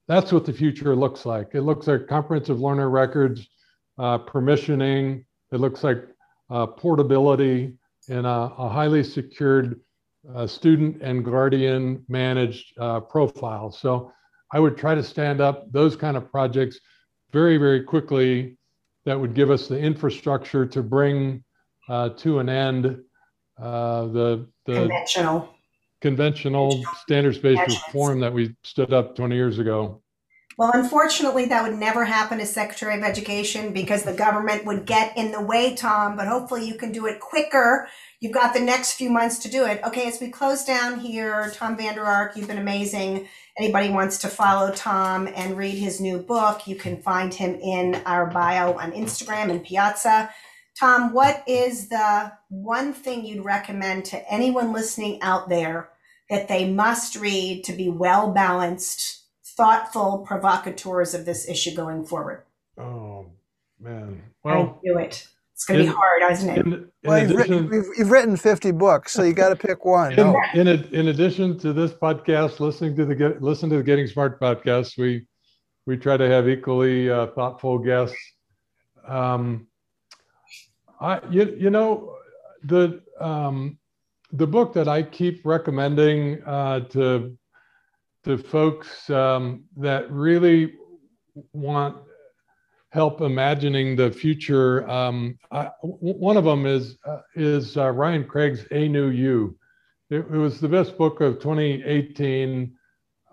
That's 0.08 0.32
what 0.32 0.44
the 0.44 0.52
future 0.52 0.94
looks 0.96 1.24
like. 1.24 1.48
It 1.54 1.62
looks 1.62 1.86
like 1.86 2.08
comprehensive 2.08 2.60
learner 2.60 2.90
records, 2.90 3.46
uh, 3.98 4.18
permissioning. 4.18 5.24
It 5.52 5.60
looks 5.60 5.84
like 5.84 6.04
uh, 6.50 6.66
portability 6.66 7.74
in 8.08 8.24
a, 8.24 8.52
a 8.58 8.68
highly 8.68 9.02
secured 9.02 9.80
uh, 10.34 10.46
student 10.46 11.02
and 11.02 11.24
guardian 11.24 12.04
managed 12.08 12.78
uh, 12.78 13.00
profile. 13.00 13.70
So 13.70 14.12
I 14.53 14.61
would 14.61 14.76
try 14.76 14.94
to 14.94 15.03
stand 15.03 15.40
up 15.40 15.70
those 15.72 15.96
kind 15.96 16.16
of 16.16 16.30
projects 16.30 16.78
very, 17.32 17.57
very 17.59 17.82
quickly 17.82 18.57
that 19.05 19.18
would 19.18 19.34
give 19.34 19.51
us 19.51 19.68
the 19.68 19.78
infrastructure 19.78 20.66
to 20.66 20.82
bring 20.82 21.44
uh, 21.88 22.11
to 22.11 22.38
an 22.40 22.48
end 22.48 22.98
uh, 23.59 24.07
the, 24.07 24.46
the 24.66 24.74
conventional 24.74 25.48
conventional 26.03 26.84
standards-based 27.03 27.62
reform 27.66 28.20
that 28.20 28.32
we 28.32 28.55
stood 28.62 28.92
up 28.92 29.16
20 29.16 29.34
years 29.34 29.59
ago. 29.59 30.03
Well, 30.59 30.70
unfortunately, 30.72 31.44
that 31.46 31.62
would 31.62 31.78
never 31.78 32.07
happen 32.07 32.40
as 32.40 32.50
Secretary 32.50 32.96
of 32.96 33.02
Education 33.02 33.74
because 33.74 34.04
the 34.04 34.14
government 34.14 34.64
would 34.64 34.86
get 34.86 35.14
in 35.14 35.30
the 35.30 35.40
way, 35.40 35.74
Tom. 35.74 36.16
But 36.16 36.28
hopefully, 36.28 36.66
you 36.66 36.76
can 36.76 36.92
do 36.92 37.04
it 37.07 37.20
quicker. 37.20 37.88
You've 38.20 38.32
got 38.32 38.54
the 38.54 38.61
next 38.61 38.94
few 38.94 39.11
months 39.11 39.38
to 39.40 39.50
do 39.50 39.66
it. 39.66 39.82
Okay, 39.84 40.09
as 40.09 40.18
we 40.18 40.30
close 40.30 40.64
down 40.64 40.98
here, 41.00 41.50
Tom 41.54 41.76
Vander 41.76 42.04
Ark, 42.04 42.36
you've 42.36 42.48
been 42.48 42.57
amazing. 42.57 43.28
Anybody 43.59 43.90
wants 43.90 44.16
to 44.18 44.28
follow 44.28 44.72
Tom 44.72 45.28
and 45.36 45.59
read 45.59 45.76
his 45.76 46.00
new 46.00 46.18
book, 46.18 46.66
you 46.66 46.76
can 46.76 47.02
find 47.02 47.34
him 47.34 47.54
in 47.57 47.96
our 48.07 48.26
bio 48.26 48.72
on 48.78 48.92
Instagram 48.92 49.50
and 49.50 49.62
Piazza. 49.62 50.30
Tom, 50.78 51.12
what 51.12 51.42
is 51.46 51.88
the 51.88 52.32
one 52.48 52.94
thing 52.94 53.24
you'd 53.24 53.44
recommend 53.44 54.07
to 54.07 54.32
anyone 54.32 54.72
listening 54.72 55.20
out 55.22 55.48
there 55.50 55.90
that 56.30 56.48
they 56.48 56.70
must 56.70 57.16
read 57.16 57.64
to 57.64 57.72
be 57.72 57.88
well 57.88 58.32
balanced 58.32 59.26
thoughtful 59.57 60.24
provocateurs 60.26 61.14
of 61.14 61.24
this 61.24 61.48
issue 61.48 61.74
going 61.74 62.04
forward. 62.04 62.42
Oh 62.78 63.26
man. 63.80 64.22
Well, 64.42 64.54
Well, 64.54 64.80
do 64.84 64.98
it. 64.98 65.26
It's 65.54 65.64
going 65.64 65.80
to 65.80 65.86
be 65.86 65.90
hard, 65.96 66.32
isn't 66.32 66.48
it? 66.50 66.59
in, 66.59 66.72
in 66.74 66.90
Well, 67.02 67.18
you've 67.26 67.34
written, 67.36 67.72
you've, 67.72 67.86
you've 67.96 68.11
written 68.11 68.36
50 68.36 68.72
books, 68.72 69.12
so 69.14 69.22
you 69.22 69.32
got 69.32 69.48
to 69.48 69.57
pick 69.68 69.86
one. 69.86 70.12
in, 70.12 70.16
No. 70.18 70.38
in, 70.52 70.68
ad- 70.68 70.92
in 70.92 71.09
addition 71.09 71.59
to 71.61 71.72
this 71.72 71.92
podcast, 71.92 72.61
listening 72.61 72.94
to 72.96 73.07
the 73.07 73.14
get, 73.14 73.40
listen 73.42 73.70
to 73.70 73.76
the 73.78 73.82
Getting 73.82 74.07
Smart 74.07 74.38
podcast, 74.38 74.98
we 74.98 75.26
we 75.86 75.96
try 75.96 76.16
to 76.18 76.28
have 76.28 76.46
equally 76.48 77.09
uh, 77.11 77.28
thoughtful 77.28 77.78
guests. 77.78 78.16
Um, 79.09 79.66
I 81.00 81.20
you, 81.30 81.57
you 81.59 81.70
know 81.70 82.16
the 82.64 83.00
um, 83.18 83.78
the 84.32 84.46
book 84.46 84.74
that 84.74 84.88
I 84.88 85.02
keep 85.04 85.40
recommending 85.46 86.42
uh, 86.44 86.80
to 86.90 87.36
to 88.27 88.37
folks 88.37 89.09
um, 89.09 89.62
that 89.77 90.11
really 90.11 90.74
want 91.53 91.97
help 92.91 93.20
imagining 93.20 93.95
the 93.95 94.11
future. 94.11 94.89
Um, 94.91 95.39
I, 95.53 95.70
one 95.83 96.37
of 96.37 96.45
them 96.45 96.66
is 96.66 96.99
uh, 97.07 97.20
is 97.37 97.77
uh, 97.77 97.91
Ryan 97.93 98.24
Craig's 98.24 98.66
A 98.72 98.89
New 98.89 99.11
U. 99.11 99.57
It, 100.11 100.16
it 100.16 100.31
was 100.31 100.61
the 100.61 100.68
best 100.68 100.99
book 100.99 101.20
of 101.20 101.35
2018. 101.35 102.74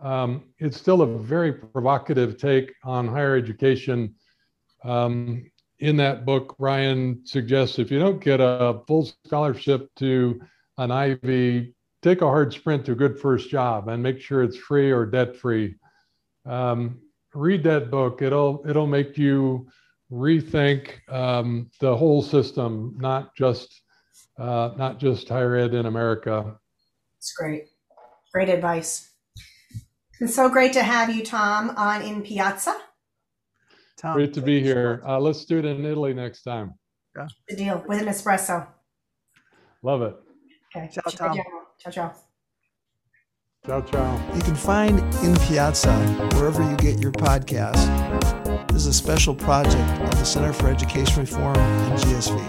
Um, 0.03 0.43
it's 0.59 0.77
still 0.77 1.01
a 1.01 1.17
very 1.17 1.53
provocative 1.53 2.37
take 2.37 2.71
on 2.83 3.07
higher 3.07 3.35
education. 3.35 4.13
Um, 4.83 5.49
in 5.79 5.97
that 5.97 6.23
book, 6.23 6.55
Ryan 6.59 7.21
suggests 7.25 7.79
if 7.79 7.89
you 7.89 7.97
don't 7.97 8.23
get 8.23 8.41
a 8.41 8.81
full 8.87 9.11
scholarship 9.25 9.89
to 9.95 10.39
an 10.77 10.91
Ivy, 10.91 11.73
take 12.03 12.21
a 12.21 12.27
hard 12.27 12.53
sprint 12.53 12.85
to 12.85 12.91
a 12.91 12.95
good 12.95 13.17
first 13.17 13.49
job 13.49 13.87
and 13.87 14.03
make 14.03 14.19
sure 14.19 14.43
it's 14.43 14.57
free 14.57 14.91
or 14.91 15.05
debt 15.05 15.35
free. 15.35 15.75
Um, 16.45 16.99
read 17.33 17.63
that 17.63 17.89
book. 17.89 18.21
It'll 18.21 18.63
it'll 18.67 18.87
make 18.87 19.17
you 19.17 19.67
rethink 20.11 21.09
um, 21.09 21.71
the 21.79 21.95
whole 21.95 22.21
system, 22.21 22.95
not 22.99 23.35
just 23.35 23.81
uh, 24.37 24.71
not 24.77 24.99
just 24.99 25.29
higher 25.29 25.55
ed 25.55 25.73
in 25.73 25.85
America. 25.85 26.59
It's 27.17 27.33
great. 27.33 27.69
Great 28.33 28.49
advice. 28.49 29.09
It's 30.19 30.35
so 30.35 30.49
great 30.49 30.73
to 30.73 30.83
have 30.83 31.09
you, 31.09 31.23
Tom, 31.23 31.71
on 31.71 32.01
In 32.01 32.21
Piazza. 32.21 32.75
Tom, 33.97 34.13
Great 34.13 34.33
to 34.33 34.41
be 34.41 34.61
here. 34.61 35.01
Uh, 35.05 35.19
let's 35.19 35.45
do 35.45 35.59
it 35.59 35.65
in 35.65 35.85
Italy 35.85 36.13
next 36.13 36.43
time. 36.43 36.73
Yeah. 37.15 37.27
The 37.47 37.55
deal 37.55 37.85
with 37.87 38.01
an 38.01 38.07
espresso. 38.07 38.67
Love 39.81 40.01
it. 40.01 40.15
Okay. 40.75 40.89
Ciao, 40.91 41.09
Tom. 41.09 41.37
Ciao, 41.83 41.91
ciao. 41.91 42.11
Ciao, 43.65 43.81
ciao. 43.81 44.35
You 44.35 44.41
can 44.41 44.55
find 44.55 44.99
In 45.21 45.35
Piazza 45.47 45.93
wherever 46.35 46.63
you 46.63 46.77
get 46.77 46.99
your 46.99 47.11
podcasts. 47.11 47.87
This 48.69 48.83
is 48.83 48.87
a 48.87 48.93
special 48.93 49.35
project 49.35 49.75
of 50.01 50.11
the 50.11 50.23
Center 50.23 50.53
for 50.53 50.69
Education 50.69 51.19
Reform 51.19 51.57
and 51.57 51.99
GSV. 51.99 52.39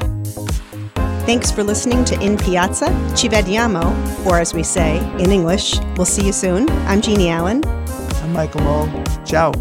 Thanks 1.27 1.51
for 1.51 1.65
listening 1.65 2.05
to 2.05 2.21
In 2.21 2.37
Piazza. 2.37 2.87
Ci 3.17 3.29
vediamo, 3.29 3.93
or 4.25 4.39
as 4.39 4.55
we 4.55 4.63
say 4.63 4.99
in 5.19 5.33
English, 5.33 5.81
we'll 5.97 6.07
see 6.07 6.25
you 6.25 6.33
soon. 6.33 6.69
I'm 6.87 7.01
Jeannie 7.01 7.31
Allen. 7.31 7.65
I'm 8.23 8.33
Michael 8.33 8.61
Moe. 8.61 9.05
Ciao. 9.25 9.53